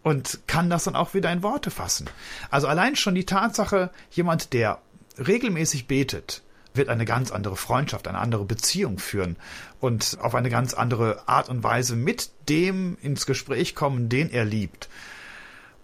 Und 0.03 0.47
kann 0.47 0.69
das 0.69 0.85
dann 0.85 0.95
auch 0.95 1.13
wieder 1.13 1.31
in 1.31 1.43
Worte 1.43 1.71
fassen. 1.71 2.09
Also 2.49 2.67
allein 2.67 2.95
schon 2.95 3.15
die 3.15 3.25
Tatsache, 3.25 3.91
jemand, 4.11 4.53
der 4.53 4.81
regelmäßig 5.17 5.87
betet, 5.87 6.41
wird 6.73 6.89
eine 6.89 7.05
ganz 7.05 7.31
andere 7.31 7.57
Freundschaft, 7.57 8.07
eine 8.07 8.19
andere 8.19 8.45
Beziehung 8.45 8.99
führen 8.99 9.35
und 9.79 10.17
auf 10.21 10.35
eine 10.35 10.49
ganz 10.49 10.73
andere 10.73 11.27
Art 11.27 11.49
und 11.49 11.63
Weise 11.63 11.95
mit 11.95 12.29
dem 12.49 12.97
ins 13.01 13.25
Gespräch 13.25 13.75
kommen, 13.75 14.09
den 14.09 14.29
er 14.29 14.45
liebt. 14.45 14.89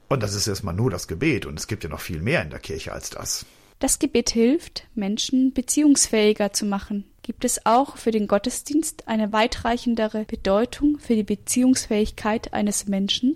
Und 0.08 0.23
das 0.23 0.34
ist 0.34 0.47
erstmal 0.47 0.73
nur 0.73 0.89
das 0.89 1.08
Gebet 1.08 1.45
und 1.45 1.60
es 1.60 1.67
gibt 1.67 1.84
ja 1.84 1.89
noch 1.89 2.00
viel 2.00 2.21
mehr 2.21 2.41
in 2.41 2.50
der 2.50 2.60
Kirche 2.60 2.93
als 2.93 3.10
das. 3.10 3.45
Das 3.80 4.00
Gebet 4.00 4.32
hilft, 4.32 4.88
Menschen 4.95 5.54
beziehungsfähiger 5.54 6.52
zu 6.52 6.65
machen. 6.65 7.06
Gibt 7.21 7.45
es 7.45 7.65
auch 7.65 7.97
für 7.97 8.12
den 8.12 8.28
Gottesdienst 8.28 9.08
eine 9.08 9.34
weitreichendere 9.34 10.26
Bedeutung 10.26 10.97
für 10.97 11.13
die 11.13 11.23
Beziehungsfähigkeit 11.23 12.54
eines 12.54 12.88
Menschen? 12.88 13.36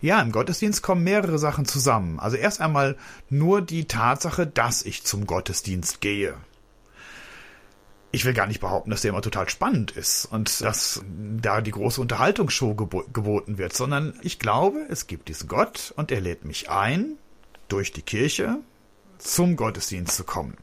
Ja, 0.00 0.20
im 0.20 0.30
Gottesdienst 0.30 0.82
kommen 0.82 1.02
mehrere 1.02 1.38
Sachen 1.38 1.64
zusammen. 1.64 2.20
Also 2.20 2.36
erst 2.36 2.60
einmal 2.60 2.96
nur 3.30 3.62
die 3.62 3.86
Tatsache, 3.86 4.46
dass 4.46 4.84
ich 4.84 5.04
zum 5.04 5.26
Gottesdienst 5.26 6.02
gehe. 6.02 6.36
Ich 8.14 8.24
will 8.24 8.32
gar 8.32 8.46
nicht 8.46 8.60
behaupten, 8.60 8.90
dass 8.90 9.02
der 9.02 9.10
immer 9.10 9.22
total 9.22 9.48
spannend 9.48 9.90
ist 9.90 10.26
und 10.26 10.60
dass 10.60 11.02
da 11.42 11.60
die 11.60 11.72
große 11.72 12.00
Unterhaltungsshow 12.00 12.74
gebo 12.74 13.04
geboten 13.12 13.58
wird, 13.58 13.74
sondern 13.74 14.14
ich 14.22 14.38
glaube, 14.38 14.86
es 14.88 15.08
gibt 15.08 15.28
diesen 15.28 15.48
Gott 15.48 15.92
und 15.96 16.12
er 16.12 16.20
lädt 16.20 16.44
mich 16.44 16.70
ein, 16.70 17.18
durch 17.66 17.92
die 17.92 18.02
Kirche 18.02 18.58
zum 19.18 19.56
Gottesdienst 19.56 20.16
zu 20.16 20.22
kommen. 20.22 20.56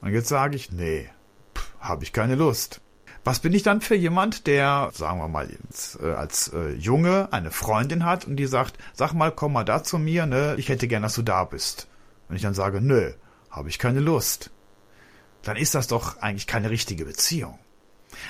Und 0.00 0.12
jetzt 0.12 0.28
sage 0.28 0.56
ich, 0.56 0.72
nee, 0.72 1.10
habe 1.80 2.02
ich 2.02 2.14
keine 2.14 2.34
Lust. 2.34 2.80
Was 3.24 3.40
bin 3.40 3.52
ich 3.52 3.62
dann 3.62 3.82
für 3.82 3.96
jemand, 3.96 4.46
der, 4.46 4.90
sagen 4.94 5.18
wir 5.18 5.28
mal, 5.28 5.50
jetzt, 5.50 6.00
äh, 6.00 6.12
als 6.12 6.48
äh, 6.54 6.70
Junge 6.74 7.30
eine 7.32 7.50
Freundin 7.50 8.06
hat 8.06 8.24
und 8.24 8.36
die 8.36 8.46
sagt, 8.46 8.78
sag 8.94 9.12
mal, 9.12 9.32
komm 9.32 9.52
mal 9.52 9.64
da 9.64 9.82
zu 9.82 9.98
mir, 9.98 10.24
ne, 10.24 10.54
ich 10.56 10.70
hätte 10.70 10.88
gern, 10.88 11.02
dass 11.02 11.14
du 11.14 11.22
da 11.22 11.44
bist. 11.44 11.88
Wenn 12.28 12.36
ich 12.36 12.42
dann 12.42 12.54
sage, 12.54 12.80
nö, 12.80 13.12
habe 13.50 13.68
ich 13.68 13.78
keine 13.78 14.00
Lust 14.00 14.50
dann 15.42 15.56
ist 15.56 15.74
das 15.74 15.86
doch 15.86 16.18
eigentlich 16.18 16.46
keine 16.46 16.70
richtige 16.70 17.04
Beziehung. 17.04 17.58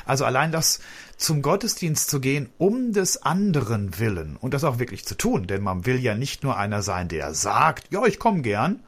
Also 0.04 0.24
allein 0.24 0.52
das 0.52 0.80
zum 1.16 1.42
Gottesdienst 1.42 2.10
zu 2.10 2.20
gehen, 2.20 2.50
um 2.58 2.92
des 2.92 3.22
anderen 3.22 3.98
willen 3.98 4.36
und 4.36 4.52
das 4.54 4.64
auch 4.64 4.78
wirklich 4.78 5.04
zu 5.04 5.16
tun, 5.16 5.46
denn 5.46 5.62
man 5.62 5.86
will 5.86 5.98
ja 5.98 6.14
nicht 6.14 6.42
nur 6.42 6.56
einer 6.56 6.82
sein, 6.82 7.08
der 7.08 7.34
sagt, 7.34 7.92
ja, 7.92 8.04
ich 8.04 8.18
komme 8.18 8.42
gern, 8.42 8.80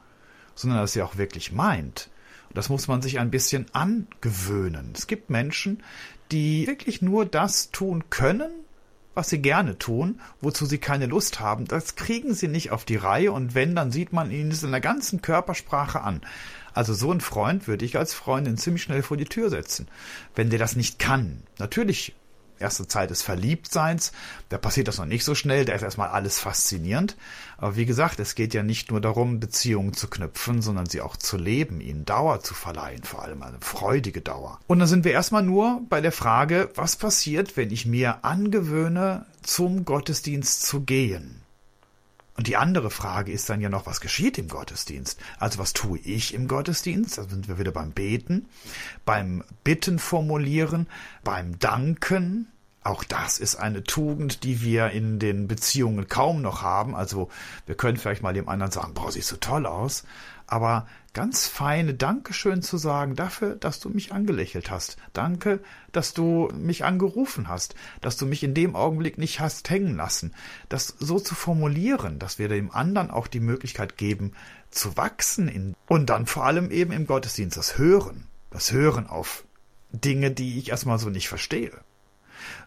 sondern 0.54 0.80
das 0.80 0.94
ja 0.94 1.04
auch 1.04 1.16
wirklich 1.16 1.52
meint. 1.52 2.10
Und 2.48 2.56
das 2.56 2.68
muss 2.68 2.88
man 2.88 3.02
sich 3.02 3.18
ein 3.18 3.30
bisschen 3.30 3.66
angewöhnen. 3.72 4.92
Es 4.94 5.06
gibt 5.06 5.30
Menschen, 5.30 5.82
die 6.32 6.66
wirklich 6.66 7.00
nur 7.00 7.26
das 7.26 7.70
tun 7.70 8.04
können, 8.10 8.50
was 9.14 9.30
sie 9.30 9.42
gerne 9.42 9.78
tun, 9.78 10.20
wozu 10.40 10.64
sie 10.64 10.78
keine 10.78 11.06
Lust 11.06 11.40
haben. 11.40 11.66
Das 11.66 11.96
kriegen 11.96 12.34
sie 12.34 12.48
nicht 12.48 12.70
auf 12.70 12.84
die 12.84 12.96
Reihe 12.96 13.32
und 13.32 13.54
wenn, 13.54 13.74
dann 13.74 13.90
sieht 13.90 14.12
man 14.12 14.30
ihnen 14.30 14.50
es 14.50 14.62
in 14.62 14.70
der 14.70 14.80
ganzen 14.80 15.22
Körpersprache 15.22 16.02
an. 16.02 16.20
Also 16.78 16.94
so 16.94 17.10
ein 17.10 17.20
Freund 17.20 17.66
würde 17.66 17.84
ich 17.84 17.98
als 17.98 18.14
Freundin 18.14 18.56
ziemlich 18.56 18.84
schnell 18.84 19.02
vor 19.02 19.16
die 19.16 19.24
Tür 19.24 19.50
setzen, 19.50 19.88
wenn 20.36 20.48
der 20.48 20.60
das 20.60 20.76
nicht 20.76 21.00
kann. 21.00 21.42
Natürlich, 21.58 22.14
erste 22.60 22.86
Zeit 22.86 23.10
des 23.10 23.20
Verliebtseins, 23.20 24.12
da 24.48 24.58
passiert 24.58 24.86
das 24.86 24.98
noch 24.98 25.04
nicht 25.04 25.24
so 25.24 25.34
schnell, 25.34 25.64
da 25.64 25.72
ist 25.72 25.82
erstmal 25.82 26.10
alles 26.10 26.38
faszinierend. 26.38 27.16
Aber 27.56 27.74
wie 27.74 27.84
gesagt, 27.84 28.20
es 28.20 28.36
geht 28.36 28.54
ja 28.54 28.62
nicht 28.62 28.92
nur 28.92 29.00
darum, 29.00 29.40
Beziehungen 29.40 29.92
zu 29.92 30.06
knüpfen, 30.06 30.62
sondern 30.62 30.86
sie 30.86 31.00
auch 31.00 31.16
zu 31.16 31.36
leben, 31.36 31.80
ihnen 31.80 32.04
Dauer 32.04 32.44
zu 32.44 32.54
verleihen, 32.54 33.02
vor 33.02 33.24
allem 33.24 33.42
eine 33.42 33.58
freudige 33.58 34.20
Dauer. 34.20 34.60
Und 34.68 34.78
dann 34.78 34.86
sind 34.86 35.04
wir 35.04 35.10
erstmal 35.10 35.42
nur 35.42 35.82
bei 35.88 36.00
der 36.00 36.12
Frage, 36.12 36.70
was 36.76 36.94
passiert, 36.94 37.56
wenn 37.56 37.72
ich 37.72 37.86
mir 37.86 38.24
angewöhne, 38.24 39.26
zum 39.42 39.84
Gottesdienst 39.84 40.64
zu 40.64 40.82
gehen? 40.82 41.42
Und 42.38 42.46
die 42.46 42.56
andere 42.56 42.88
Frage 42.88 43.32
ist 43.32 43.50
dann 43.50 43.60
ja 43.60 43.68
noch, 43.68 43.86
was 43.86 44.00
geschieht 44.00 44.38
im 44.38 44.46
Gottesdienst? 44.46 45.18
Also 45.40 45.58
was 45.58 45.72
tue 45.72 45.98
ich 45.98 46.34
im 46.34 46.46
Gottesdienst? 46.46 47.18
Da 47.18 47.24
sind 47.24 47.48
wir 47.48 47.58
wieder 47.58 47.72
beim 47.72 47.90
Beten, 47.90 48.46
beim 49.04 49.42
Bitten 49.64 49.98
formulieren, 49.98 50.86
beim 51.24 51.58
Danken. 51.58 52.46
Auch 52.88 53.04
das 53.04 53.38
ist 53.38 53.56
eine 53.56 53.84
Tugend, 53.84 54.44
die 54.44 54.62
wir 54.62 54.90
in 54.90 55.18
den 55.18 55.46
Beziehungen 55.46 56.08
kaum 56.08 56.40
noch 56.40 56.62
haben. 56.62 56.96
Also 56.96 57.28
wir 57.66 57.74
können 57.74 57.98
vielleicht 57.98 58.22
mal 58.22 58.32
dem 58.32 58.48
anderen 58.48 58.72
sagen, 58.72 58.94
boah, 58.94 59.12
siehst 59.12 59.30
du 59.30 59.36
toll 59.36 59.66
aus 59.66 60.04
aber 60.48 60.86
ganz 61.12 61.46
feine 61.46 61.94
Dankeschön 61.94 62.62
zu 62.62 62.78
sagen 62.78 63.14
dafür, 63.14 63.54
dass 63.54 63.80
du 63.80 63.90
mich 63.90 64.12
angelächelt 64.12 64.70
hast. 64.70 64.96
Danke, 65.12 65.60
dass 65.92 66.14
du 66.14 66.48
mich 66.54 66.84
angerufen 66.84 67.48
hast, 67.48 67.74
dass 68.00 68.16
du 68.16 68.26
mich 68.26 68.42
in 68.42 68.54
dem 68.54 68.74
Augenblick 68.74 69.18
nicht 69.18 69.40
hast 69.40 69.68
hängen 69.68 69.96
lassen. 69.96 70.34
Das 70.68 70.94
so 70.98 71.20
zu 71.20 71.34
formulieren, 71.34 72.18
dass 72.18 72.38
wir 72.38 72.48
dem 72.48 72.70
anderen 72.70 73.10
auch 73.10 73.26
die 73.26 73.40
Möglichkeit 73.40 73.98
geben, 73.98 74.32
zu 74.70 74.96
wachsen 74.96 75.48
in, 75.48 75.74
und 75.86 76.08
dann 76.10 76.26
vor 76.26 76.44
allem 76.44 76.70
eben 76.70 76.92
im 76.92 77.06
Gottesdienst 77.06 77.56
das 77.56 77.78
Hören, 77.78 78.26
das 78.50 78.72
Hören 78.72 79.06
auf 79.06 79.44
Dinge, 79.92 80.30
die 80.30 80.58
ich 80.58 80.70
erstmal 80.70 80.98
so 80.98 81.10
nicht 81.10 81.28
verstehe 81.28 81.72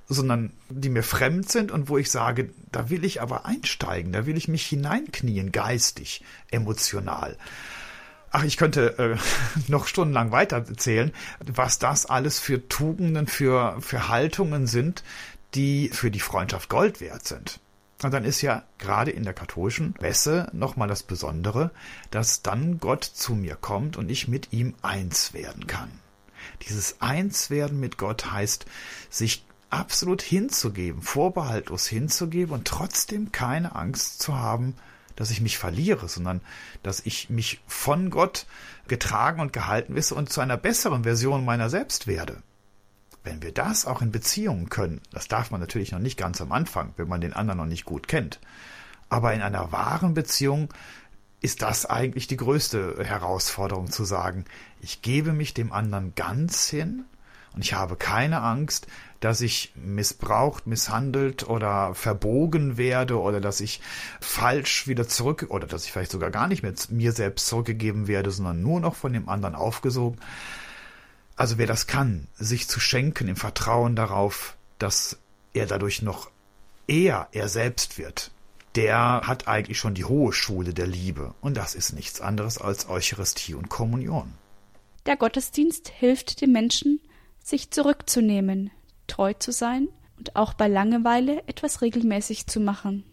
sondern 0.07 0.51
die 0.69 0.89
mir 0.89 1.03
fremd 1.03 1.49
sind 1.49 1.71
und 1.71 1.89
wo 1.89 1.97
ich 1.97 2.11
sage, 2.11 2.49
da 2.71 2.89
will 2.89 3.05
ich 3.05 3.21
aber 3.21 3.45
einsteigen, 3.45 4.11
da 4.11 4.25
will 4.25 4.37
ich 4.37 4.47
mich 4.47 4.65
hineinknien, 4.65 5.51
geistig, 5.51 6.23
emotional. 6.49 7.37
Ach, 8.31 8.43
ich 8.43 8.57
könnte 8.57 8.97
äh, 8.97 9.17
noch 9.71 9.87
stundenlang 9.87 10.31
weiter 10.31 10.57
erzählen, 10.57 11.11
was 11.45 11.79
das 11.79 12.05
alles 12.05 12.39
für 12.39 12.67
Tugenden, 12.67 13.27
für, 13.27 13.77
für 13.81 14.07
Haltungen 14.07 14.67
sind, 14.67 15.03
die 15.53 15.89
für 15.89 16.11
die 16.11 16.19
Freundschaft 16.21 16.69
Gold 16.69 17.01
wert 17.01 17.27
sind. 17.27 17.59
Und 18.03 18.13
dann 18.13 18.23
ist 18.23 18.41
ja 18.41 18.63
gerade 18.79 19.11
in 19.11 19.23
der 19.23 19.33
katholischen 19.33 19.93
Messe 19.99 20.49
nochmal 20.53 20.87
das 20.87 21.03
Besondere, 21.03 21.71
dass 22.09 22.41
dann 22.41 22.79
Gott 22.79 23.03
zu 23.03 23.35
mir 23.35 23.55
kommt 23.55 23.95
und 23.95 24.09
ich 24.09 24.27
mit 24.27 24.51
ihm 24.53 24.73
eins 24.81 25.33
werden 25.33 25.67
kann. 25.67 25.91
Dieses 26.67 27.01
Einswerden 27.01 27.79
mit 27.79 27.97
Gott 27.97 28.31
heißt, 28.31 28.65
sich 29.09 29.43
absolut 29.71 30.21
hinzugeben, 30.21 31.01
vorbehaltlos 31.01 31.87
hinzugeben 31.87 32.53
und 32.53 32.67
trotzdem 32.67 33.31
keine 33.31 33.75
Angst 33.75 34.21
zu 34.21 34.37
haben, 34.37 34.75
dass 35.15 35.31
ich 35.31 35.41
mich 35.41 35.57
verliere, 35.57 36.07
sondern 36.07 36.41
dass 36.83 37.01
ich 37.05 37.29
mich 37.29 37.61
von 37.67 38.09
Gott 38.09 38.45
getragen 38.87 39.41
und 39.41 39.53
gehalten 39.53 39.95
wisse 39.95 40.15
und 40.15 40.31
zu 40.31 40.41
einer 40.41 40.57
besseren 40.57 41.03
Version 41.03 41.45
meiner 41.45 41.69
selbst 41.69 42.07
werde. 42.07 42.41
Wenn 43.23 43.41
wir 43.41 43.53
das 43.53 43.85
auch 43.85 44.01
in 44.01 44.11
Beziehungen 44.11 44.69
können, 44.69 45.01
das 45.11 45.27
darf 45.27 45.51
man 45.51 45.61
natürlich 45.61 45.91
noch 45.91 45.99
nicht 45.99 46.17
ganz 46.17 46.41
am 46.41 46.51
Anfang, 46.51 46.93
wenn 46.97 47.07
man 47.07 47.21
den 47.21 47.33
anderen 47.33 47.59
noch 47.59 47.65
nicht 47.65 47.85
gut 47.85 48.07
kennt, 48.07 48.39
aber 49.09 49.33
in 49.33 49.41
einer 49.41 49.71
wahren 49.71 50.13
Beziehung 50.13 50.69
ist 51.41 51.61
das 51.61 51.85
eigentlich 51.85 52.27
die 52.27 52.37
größte 52.37 53.03
Herausforderung 53.03 53.91
zu 53.91 54.05
sagen, 54.05 54.45
ich 54.79 55.01
gebe 55.01 55.33
mich 55.33 55.53
dem 55.53 55.71
anderen 55.71 56.13
ganz 56.15 56.67
hin 56.67 57.05
und 57.53 57.63
ich 57.63 57.73
habe 57.73 57.95
keine 57.95 58.41
Angst, 58.41 58.87
dass 59.21 59.39
ich 59.39 59.71
missbraucht, 59.75 60.67
misshandelt 60.67 61.47
oder 61.47 61.93
verbogen 61.95 62.75
werde 62.75 63.19
oder 63.19 63.39
dass 63.39 63.61
ich 63.61 63.79
falsch 64.19 64.87
wieder 64.87 65.07
zurück 65.07 65.45
oder 65.49 65.67
dass 65.67 65.85
ich 65.85 65.91
vielleicht 65.91 66.11
sogar 66.11 66.31
gar 66.31 66.47
nicht 66.47 66.63
mehr 66.63 66.73
mir 66.89 67.13
selbst 67.13 67.47
zurückgegeben 67.47 68.07
werde, 68.07 68.31
sondern 68.31 68.61
nur 68.61 68.79
noch 68.79 68.95
von 68.95 69.13
dem 69.13 69.29
anderen 69.29 69.55
aufgesogen. 69.55 70.19
Also 71.35 71.59
wer 71.59 71.67
das 71.67 71.85
kann, 71.85 72.27
sich 72.35 72.67
zu 72.67 72.79
schenken 72.79 73.27
im 73.27 73.35
Vertrauen 73.35 73.95
darauf, 73.95 74.57
dass 74.79 75.17
er 75.53 75.67
dadurch 75.67 76.01
noch 76.01 76.31
eher 76.87 77.27
er 77.31 77.47
selbst 77.47 77.99
wird, 77.99 78.31
der 78.75 79.21
hat 79.25 79.47
eigentlich 79.47 79.77
schon 79.77 79.93
die 79.93 80.05
hohe 80.05 80.33
Schule 80.33 80.73
der 80.73 80.87
Liebe. 80.87 81.35
Und 81.41 81.57
das 81.57 81.75
ist 81.75 81.93
nichts 81.93 82.21
anderes 82.21 82.57
als 82.57 82.89
Eucharistie 82.89 83.53
und 83.53 83.69
Kommunion. 83.69 84.33
Der 85.05 85.17
Gottesdienst 85.17 85.89
hilft 85.89 86.41
dem 86.41 86.51
Menschen, 86.51 86.99
sich 87.43 87.71
zurückzunehmen, 87.71 88.71
treu 89.11 89.33
zu 89.33 89.51
sein 89.51 89.89
und 90.17 90.35
auch 90.35 90.53
bei 90.53 90.67
Langeweile 90.67 91.43
etwas 91.47 91.81
regelmäßig 91.81 92.47
zu 92.47 92.59
machen. 92.59 93.03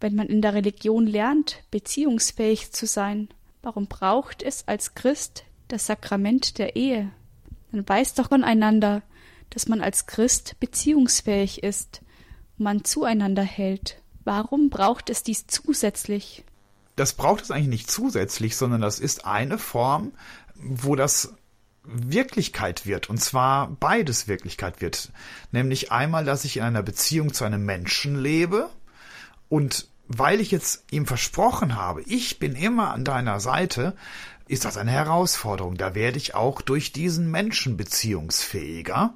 Wenn 0.00 0.14
man 0.14 0.28
in 0.28 0.40
der 0.42 0.54
Religion 0.54 1.06
lernt, 1.06 1.62
beziehungsfähig 1.70 2.72
zu 2.72 2.86
sein, 2.86 3.28
warum 3.62 3.86
braucht 3.86 4.42
es 4.42 4.66
als 4.66 4.94
Christ 4.94 5.44
das 5.68 5.86
Sakrament 5.86 6.58
der 6.58 6.76
Ehe? 6.76 7.10
Man 7.70 7.88
weiß 7.88 8.14
doch 8.14 8.28
voneinander, 8.28 9.02
dass 9.50 9.68
man 9.68 9.80
als 9.80 10.06
Christ 10.06 10.56
beziehungsfähig 10.60 11.62
ist 11.62 12.02
man 12.60 12.84
zueinander 12.84 13.42
hält. 13.42 14.00
Warum 14.24 14.70
braucht 14.70 15.10
es 15.10 15.22
dies 15.22 15.46
zusätzlich? 15.46 16.44
Das 16.94 17.14
braucht 17.14 17.42
es 17.44 17.50
eigentlich 17.50 17.68
nicht 17.68 17.90
zusätzlich, 17.90 18.56
sondern 18.56 18.82
das 18.82 19.00
ist 19.00 19.24
eine 19.24 19.58
Form, 19.58 20.12
wo 20.54 20.94
das 20.94 21.34
Wirklichkeit 21.84 22.86
wird, 22.86 23.08
und 23.08 23.18
zwar 23.18 23.68
beides 23.68 24.28
Wirklichkeit 24.28 24.80
wird. 24.80 25.12
Nämlich 25.50 25.92
einmal, 25.92 26.24
dass 26.24 26.44
ich 26.44 26.58
in 26.58 26.62
einer 26.62 26.82
Beziehung 26.82 27.32
zu 27.32 27.44
einem 27.44 27.64
Menschen 27.64 28.20
lebe 28.20 28.68
und 29.48 29.88
weil 30.12 30.40
ich 30.40 30.50
jetzt 30.50 30.84
ihm 30.90 31.06
versprochen 31.06 31.76
habe, 31.76 32.02
ich 32.02 32.38
bin 32.40 32.56
immer 32.56 32.92
an 32.92 33.04
deiner 33.04 33.38
Seite, 33.38 33.94
ist 34.48 34.64
das 34.64 34.76
eine 34.76 34.90
Herausforderung. 34.90 35.76
Da 35.76 35.94
werde 35.94 36.18
ich 36.18 36.34
auch 36.34 36.60
durch 36.60 36.92
diesen 36.92 37.30
Menschen 37.30 37.76
beziehungsfähiger. 37.76 39.14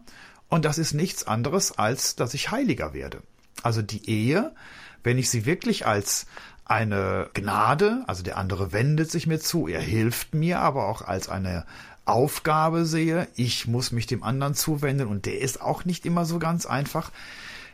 Und 0.48 0.64
das 0.64 0.79
ist 0.79 0.94
nichts 0.94 1.27
anderes, 1.27 1.77
als 1.77 2.14
dass 2.14 2.35
ich 2.35 2.53
heiliger 2.53 2.94
werde. 2.94 3.22
Also 3.64 3.83
die 3.83 4.09
Ehe, 4.09 4.55
wenn 5.03 5.18
ich 5.18 5.31
sie 5.31 5.44
wirklich 5.44 5.87
als 5.87 6.27
eine 6.64 7.29
Gnade, 7.35 8.05
also 8.07 8.22
der 8.22 8.38
andere 8.38 8.72
wendet 8.72 9.11
sich 9.11 9.27
mir 9.27 9.40
zu, 9.40 9.66
er 9.66 9.81
hilft 9.81 10.35
mir, 10.35 10.61
aber 10.61 10.87
auch 10.87 11.03
als 11.03 11.29
eine 11.29 11.66
Aufgabe 12.04 12.84
sehe, 12.84 13.28
ich 13.34 13.66
muss 13.66 13.92
mich 13.92 14.06
dem 14.06 14.22
anderen 14.22 14.54
zuwenden 14.54 15.08
und 15.08 15.26
der 15.26 15.40
ist 15.40 15.60
auch 15.60 15.84
nicht 15.84 16.04
immer 16.06 16.24
so 16.24 16.38
ganz 16.38 16.66
einfach, 16.66 17.10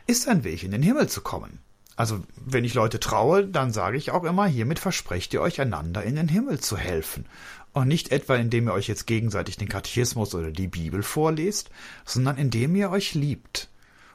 ist 0.07 0.27
ein 0.27 0.43
Weg 0.43 0.63
in 0.63 0.71
den 0.71 0.83
Himmel 0.83 1.07
zu 1.09 1.21
kommen. 1.21 1.59
Also 1.95 2.23
wenn 2.35 2.63
ich 2.63 2.73
Leute 2.73 2.99
traue, 2.99 3.45
dann 3.45 3.71
sage 3.71 3.97
ich 3.97 4.11
auch 4.11 4.23
immer, 4.23 4.47
hiermit 4.47 4.79
versprecht 4.79 5.33
ihr 5.33 5.41
euch 5.41 5.59
einander 5.59 6.03
in 6.03 6.15
den 6.15 6.29
Himmel 6.29 6.59
zu 6.59 6.77
helfen. 6.77 7.25
Und 7.73 7.87
nicht 7.87 8.11
etwa 8.11 8.35
indem 8.35 8.67
ihr 8.67 8.73
euch 8.73 8.87
jetzt 8.87 9.07
gegenseitig 9.07 9.57
den 9.57 9.69
Katechismus 9.69 10.35
oder 10.35 10.51
die 10.51 10.67
Bibel 10.67 11.03
vorlest, 11.03 11.69
sondern 12.05 12.37
indem 12.37 12.75
ihr 12.75 12.89
euch 12.89 13.13
liebt. 13.13 13.69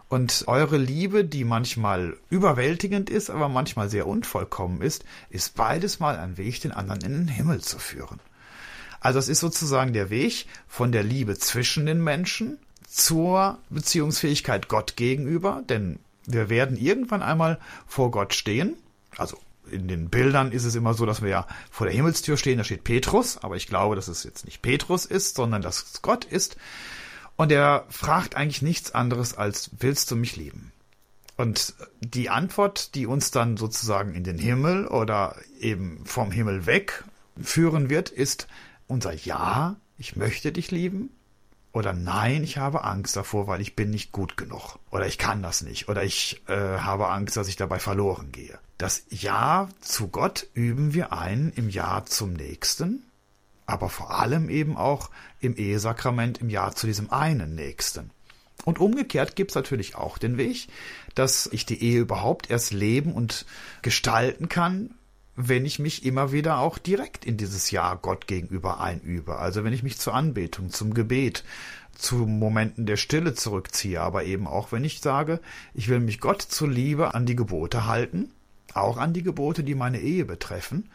Und 0.09 0.45
eure 0.47 0.79
Liebe, 0.79 1.25
die 1.25 1.45
manchmal 1.45 2.17
überwältigend 2.31 3.11
ist, 3.11 3.29
aber 3.29 3.49
manchmal 3.49 3.89
sehr 3.89 4.07
unvollkommen 4.07 4.81
ist, 4.81 5.05
ist 5.31 5.55
beides 5.55 5.99
mal 5.99 6.17
ein 6.17 6.37
Weg, 6.37 6.61
den 6.61 6.73
anderen 6.73 7.01
in 7.03 7.13
den 7.13 7.29
Himmel 7.29 7.61
zu 7.61 7.79
führen. 7.79 8.21
Also 9.01 9.19
es 9.19 9.29
ist 9.29 9.41
sozusagen 9.41 9.93
der 9.93 10.11
Weg 10.11 10.47
von 10.69 10.93
der 10.93 11.03
Liebe 11.03 11.39
zwischen 11.39 11.87
den 11.87 12.03
Menschen 12.03 12.59
zur 12.89 13.59
Beziehungsfähigkeit 13.71 14.69
Gott 14.69 14.97
gegenüber, 14.97 15.63
denn 15.69 15.99
wir 16.27 16.49
werden 16.49 16.77
irgendwann 16.77 17.23
einmal 17.23 17.59
vor 17.87 18.11
Gott 18.11 18.35
stehen. 18.35 18.77
Also 19.17 19.39
in 19.71 19.89
den 19.89 20.09
Bildern 20.09 20.53
ist 20.53 20.65
es 20.65 20.75
immer 20.75 20.95
so, 20.95 21.07
dass 21.07 21.23
wir 21.23 21.29
ja 21.29 21.47
vor 21.71 21.87
der 21.87 21.95
Himmelstür 21.95 22.37
stehen, 22.37 22.59
da 22.59 22.65
steht 22.65 22.85
Petrus, 22.85 23.39
aber 23.39 23.57
ich 23.57 23.67
glaube, 23.67 23.97
dass 23.97 24.09
es 24.09 24.25
jetzt 24.25 24.45
nicht 24.45 24.63
Petrus 24.63 25.05
ist, 25.05 25.37
sondern 25.37 25.63
dass 25.63 25.83
es 25.83 26.03
Gott 26.03 26.25
ist. 26.25 26.57
Und 27.37 27.53
er 27.53 27.85
fragt 27.91 28.35
eigentlich 28.35 28.63
nichts 28.63 28.95
anderes 28.95 29.37
als, 29.37 29.71
willst 29.79 30.11
du 30.11 30.17
mich 30.17 30.37
lieben? 30.37 30.73
Und 31.37 31.75
die 32.01 32.31
Antwort, 32.31 32.95
die 32.95 33.07
uns 33.07 33.31
dann 33.31 33.59
sozusagen 33.59 34.15
in 34.15 34.25
den 34.25 34.39
Himmel 34.39 34.87
oder 34.87 35.37
eben 35.61 36.01
vom 36.07 36.31
Himmel 36.31 36.65
weg 36.65 37.05
führen 37.41 37.91
wird, 37.91 38.09
ist 38.09 38.47
unser 38.87 39.13
Ja, 39.13 39.77
ich 39.99 40.17
möchte 40.17 40.53
dich 40.53 40.71
lieben. 40.71 41.11
Oder 41.73 41.93
nein, 41.93 42.43
ich 42.43 42.57
habe 42.57 42.85
Angst 42.85 43.17
davor, 43.17 43.47
weil 43.47 43.61
ich 43.61 43.77
bin 43.77 43.91
nicht 43.91 44.11
gut 44.11 44.39
genug. 44.39 44.79
Oder 44.91 45.07
ich 45.07 45.19
kann 45.19 45.43
das 45.43 45.61
nicht. 45.61 45.91
Oder 45.91 46.05
ich 46.05 46.43
äh, 46.49 46.55
habe 46.55 47.09
Angst, 47.09 47.37
dass 47.37 47.49
ich 47.49 47.57
dabei 47.57 47.79
verloren 47.79 48.33
gehe. 48.33 48.59
Das 48.79 49.05
Ja 49.11 49.69
zu 49.81 50.09
Gott 50.09 50.47
üben 50.55 50.95
wir 50.95 51.13
ein 51.13 51.53
im 51.55 51.69
Ja 51.69 52.05
zum 52.07 52.33
Nächsten, 52.33 53.05
aber 53.67 53.89
vor 53.91 54.11
allem 54.11 54.49
eben 54.49 54.77
auch 54.77 55.11
im 55.41 55.57
Ehesakrament 55.57 56.39
im 56.39 56.49
Ja 56.49 56.73
zu 56.73 56.87
diesem 56.87 57.11
einen 57.11 57.55
Nächsten. 57.55 58.11
Und 58.65 58.79
umgekehrt 58.79 59.37
gibt's 59.37 59.55
natürlich 59.55 59.97
auch 59.97 60.19
den 60.19 60.39
Weg, 60.39 60.69
dass 61.15 61.47
ich 61.53 61.67
die 61.67 61.83
Ehe 61.83 62.01
überhaupt 62.01 62.51
erst 62.51 62.73
leben 62.73 63.13
und 63.13 63.47
gestalten 63.83 64.49
kann, 64.49 64.96
wenn 65.37 65.67
ich 65.67 65.79
mich 65.79 66.05
immer 66.05 66.33
wieder 66.33 66.59
auch 66.59 66.79
direkt 66.79 67.25
in 67.25 67.37
dieses 67.37 67.71
Ja 67.71 67.95
Gott 67.95 68.27
gegenüber 68.27 68.81
einübe. 68.81 69.37
Also 69.37 69.65
wenn 69.65 69.75
ich 69.75 69.83
mich 69.83 69.99
zur 69.99 70.15
Anbetung, 70.15 70.71
zum 70.71 70.95
Gebet, 70.95 71.45
zu 71.97 72.17
Momenten 72.17 72.87
der 72.87 72.97
Stille 72.97 73.35
zurückziehe, 73.35 74.01
aber 74.01 74.25
eben 74.25 74.47
auch 74.47 74.73
wenn 74.73 74.85
ich 74.85 75.01
sage, 75.01 75.41
ich 75.75 75.89
will 75.89 76.01
mich 76.01 76.21
Gott 76.21 76.43
zuliebe 76.43 77.15
an 77.15 77.27
die 77.27 77.37
Gebote 77.37 77.87
halten, 77.87 78.31
auch 78.75 78.97
an 78.97 79.13
die 79.13 79.23
Gebote, 79.23 79.63
die 79.63 79.75
meine 79.75 80.01
Ehe 80.01 80.25
betreffen, 80.25 80.91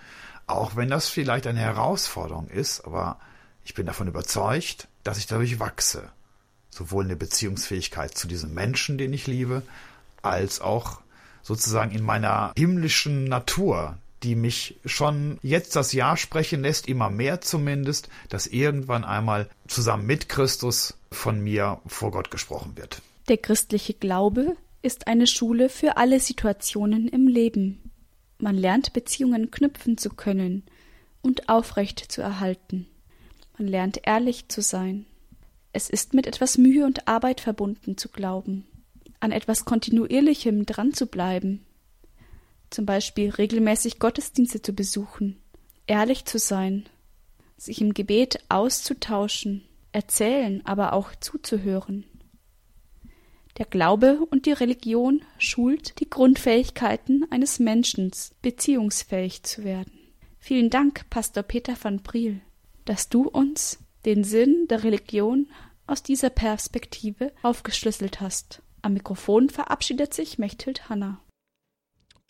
auch 0.48 0.76
wenn 0.76 0.90
das 0.90 1.08
vielleicht 1.08 1.48
eine 1.48 1.60
Herausforderung 1.60 2.48
ist, 2.48 2.82
aber 2.82 3.20
ich 3.64 3.74
bin 3.74 3.86
davon 3.86 4.08
überzeugt, 4.08 4.88
dass 5.04 5.18
ich 5.18 5.28
dadurch 5.28 5.60
wachse, 5.60 6.10
sowohl 6.70 7.04
in 7.04 7.10
der 7.10 7.16
Beziehungsfähigkeit 7.16 8.18
zu 8.18 8.28
diesem 8.28 8.54
Menschen, 8.54 8.98
den 8.98 9.14
ich 9.14 9.28
liebe, 9.28 9.64
als 10.22 10.62
auch 10.62 11.02
sozusagen 11.44 11.92
in 11.92 12.04
meiner 12.04 12.54
himmlischen 12.56 13.26
Natur, 13.26 13.98
die 14.24 14.36
mich 14.36 14.80
schon 14.86 15.40
jetzt 15.42 15.76
das 15.76 15.94
Ja 15.94 16.16
sprechen 16.18 16.62
lässt, 16.62 16.88
immer 16.88 17.10
mehr 17.10 17.42
zumindest, 17.42 18.10
dass 18.30 18.48
irgendwann 18.48 19.04
einmal 19.04 19.50
zusammen 19.68 20.06
mit 20.06 20.30
Christus 20.30 20.96
von 21.12 21.42
mir 21.42 21.80
vor 21.88 22.12
Gott 22.12 22.32
gesprochen 22.32 22.78
wird. 22.78 23.02
Der 23.28 23.38
christliche 23.38 23.94
Glaube 23.94 24.56
ist 24.82 25.08
eine 25.08 25.28
Schule 25.28 25.70
für 25.70 25.98
alle 25.98 26.20
Situationen 26.20 27.08
im 27.08 27.28
Leben. 27.28 27.92
Man 28.40 28.56
lernt 28.56 28.94
Beziehungen 28.94 29.52
knüpfen 29.52 29.98
zu 29.98 30.10
können 30.10 30.64
und 31.22 31.50
aufrecht 31.50 32.00
zu 32.12 32.22
erhalten. 32.22 32.88
Man 33.58 33.68
lernt 33.68 34.02
ehrlich 34.04 34.48
zu 34.48 34.62
sein. 34.62 35.06
Es 35.74 35.90
ist 35.90 36.14
mit 36.14 36.28
etwas 36.28 36.58
Mühe 36.58 36.86
und 36.86 37.08
Arbeit 37.08 37.40
verbunden 37.42 37.98
zu 37.98 38.10
glauben, 38.10 38.66
an 39.20 39.32
etwas 39.32 39.66
Kontinuierlichem 39.66 40.66
dran 40.66 40.94
zu 40.94 41.06
bleiben, 41.06 41.64
zum 42.72 42.86
Beispiel 42.86 43.30
regelmäßig 43.30 44.00
Gottesdienste 44.00 44.62
zu 44.62 44.74
besuchen, 44.74 45.40
ehrlich 45.88 46.26
zu 46.26 46.40
sein, 46.40 46.86
sich 47.58 47.82
im 47.82 47.94
Gebet 47.94 48.40
auszutauschen, 48.50 49.64
erzählen, 49.92 50.66
aber 50.66 50.94
auch 50.94 51.14
zuzuhören. 51.20 52.06
Der 53.58 53.66
Glaube 53.66 54.20
und 54.30 54.46
die 54.46 54.54
Religion 54.54 55.24
schult 55.38 56.00
die 56.00 56.10
Grundfähigkeiten 56.10 57.28
eines 57.30 57.60
Menschen, 57.60 58.12
beziehungsfähig 58.42 59.44
zu 59.44 59.64
werden. 59.64 59.92
Vielen 60.40 60.70
Dank, 60.70 61.10
Pastor 61.10 61.44
Peter 61.44 61.76
van 61.80 62.02
Briel, 62.02 62.42
dass 62.86 63.10
du 63.10 63.28
uns 63.28 63.80
den 64.06 64.24
Sinn 64.24 64.68
der 64.70 64.84
Religion 64.84 65.48
aus 65.86 66.02
dieser 66.02 66.30
Perspektive 66.30 67.32
aufgeschlüsselt 67.44 68.22
hast. 68.22 68.64
Am 68.82 68.94
Mikrofon 68.94 69.50
verabschiedet 69.50 70.14
sich 70.14 70.40
Mechthild 70.40 70.90
Hanna. 70.90 71.22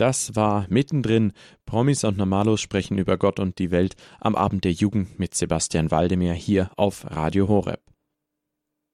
Das 0.02 0.36
war 0.36 0.66
mittendrin. 0.68 1.32
Promis 1.68 2.04
und 2.04 2.18
Normalos 2.18 2.60
sprechen 2.60 2.98
über 2.98 3.18
Gott 3.20 3.40
und 3.40 3.60
die 3.60 3.70
Welt 3.70 3.94
am 4.20 4.36
Abend 4.36 4.64
der 4.64 4.72
Jugend 4.72 5.20
mit 5.20 5.36
Sebastian 5.36 5.92
Waldemir 5.92 6.34
hier 6.34 6.72
auf 6.76 7.06
Radio 7.12 7.48
Horeb. 7.48 7.82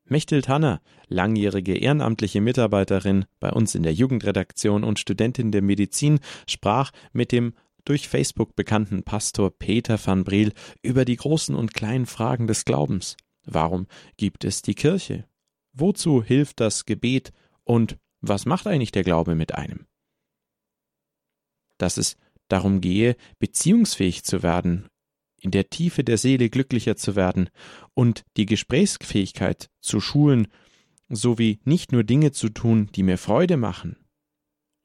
Mechthild 0.04 0.50
Hanner, 0.50 0.82
langjährige 1.08 1.78
ehrenamtliche 1.78 2.42
Mitarbeiterin 2.42 3.24
bei 3.40 3.54
uns 3.54 3.74
in 3.74 3.84
der 3.84 3.94
Jugendredaktion 3.94 4.84
und 4.84 5.00
Studentin 5.00 5.54
der 5.54 5.62
Medizin, 5.62 6.20
sprach 6.46 6.92
mit 7.14 7.32
dem 7.32 7.54
durch 7.86 8.10
Facebook 8.10 8.58
bekannten 8.58 9.04
Pastor 9.04 9.50
Peter 9.50 9.98
van 10.06 10.26
Briel 10.26 10.52
über 10.82 11.06
die 11.06 11.16
großen 11.16 11.56
und 11.56 11.74
kleinen 11.74 12.06
Fragen 12.06 12.48
des 12.48 12.66
Glaubens. 12.66 13.16
Warum 13.46 13.88
gibt 14.18 14.44
es 14.44 14.62
die 14.62 14.76
Kirche? 14.76 15.24
Wozu 15.72 16.22
hilft 16.22 16.60
das 16.60 16.84
Gebet? 16.84 17.32
Und 17.64 17.98
was 18.20 18.46
macht 18.46 18.68
eigentlich 18.68 18.92
der 18.92 19.04
Glaube 19.04 19.36
mit 19.36 19.56
einem? 19.56 19.87
Dass 21.78 21.98
es 21.98 22.18
darum 22.48 22.82
gehe, 22.82 23.16
beziehungsfähig 23.40 24.24
zu 24.24 24.44
werden, 24.44 24.88
in 25.40 25.52
der 25.52 25.70
Tiefe 25.70 26.04
der 26.04 26.18
Seele 26.18 26.50
glücklicher 26.50 26.96
zu 26.96 27.16
werden 27.16 27.50
und 27.94 28.24
die 28.38 28.46
Gesprächsfähigkeit 28.46 29.70
zu 29.82 30.00
schulen, 30.00 30.48
sowie 31.10 31.60
nicht 31.64 31.92
nur 31.92 32.04
Dinge 32.04 32.32
zu 32.32 32.50
tun, 32.50 32.90
die 32.96 33.04
mir 33.04 33.18
Freude 33.18 33.58
machen, 33.58 33.98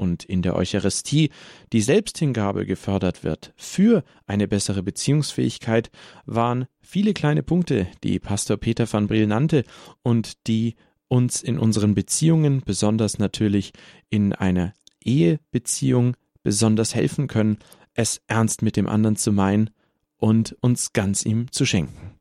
und 0.02 0.24
in 0.24 0.42
der 0.42 0.56
Eucharistie 0.56 1.30
die 1.72 1.80
Selbsthingabe 1.80 2.66
gefördert 2.66 3.22
wird. 3.22 3.54
Für 3.56 4.02
eine 4.26 4.48
bessere 4.48 4.82
Beziehungsfähigkeit, 4.82 5.90
waren 6.26 6.66
viele 6.80 7.14
kleine 7.14 7.42
Punkte, 7.42 7.86
die 8.02 8.18
Pastor 8.18 8.56
Peter 8.56 8.92
van 8.92 9.06
Briel 9.06 9.26
nannte 9.26 9.64
und 10.02 10.46
die 10.48 10.74
uns 11.08 11.42
in 11.42 11.58
unseren 11.58 11.94
Beziehungen, 11.94 12.62
besonders 12.64 13.18
natürlich 13.18 13.72
in 14.10 14.32
einer 14.32 14.72
Ehebeziehung, 15.04 16.16
besonders 16.42 16.94
helfen 16.94 17.28
können, 17.28 17.58
es 17.94 18.22
ernst 18.26 18.62
mit 18.62 18.76
dem 18.76 18.86
anderen 18.86 19.16
zu 19.16 19.32
meinen 19.32 19.70
und 20.16 20.56
uns 20.60 20.92
ganz 20.92 21.24
ihm 21.24 21.50
zu 21.50 21.66
schenken. 21.66 22.12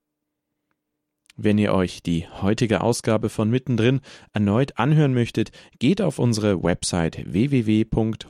Wenn 1.37 1.57
ihr 1.57 1.73
euch 1.73 2.03
die 2.03 2.27
heutige 2.27 2.81
Ausgabe 2.81 3.29
von 3.29 3.49
Mittendrin 3.49 4.01
erneut 4.33 4.77
anhören 4.77 5.13
möchtet, 5.13 5.51
geht 5.79 6.01
auf 6.01 6.19
unsere 6.19 6.61
Website 6.61 7.23
www.hore.org. 7.31 8.21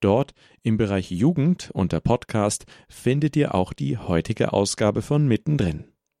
Dort 0.00 0.34
im 0.62 0.76
Bereich 0.76 1.10
Jugend 1.10 1.70
unter 1.72 2.00
Podcast 2.00 2.66
findet 2.88 3.36
ihr 3.36 3.54
auch 3.54 3.72
die 3.72 3.96
heutige 3.98 4.52
Ausgabe 4.52 5.00
von 5.00 5.28
Mittendrin. 5.28 5.84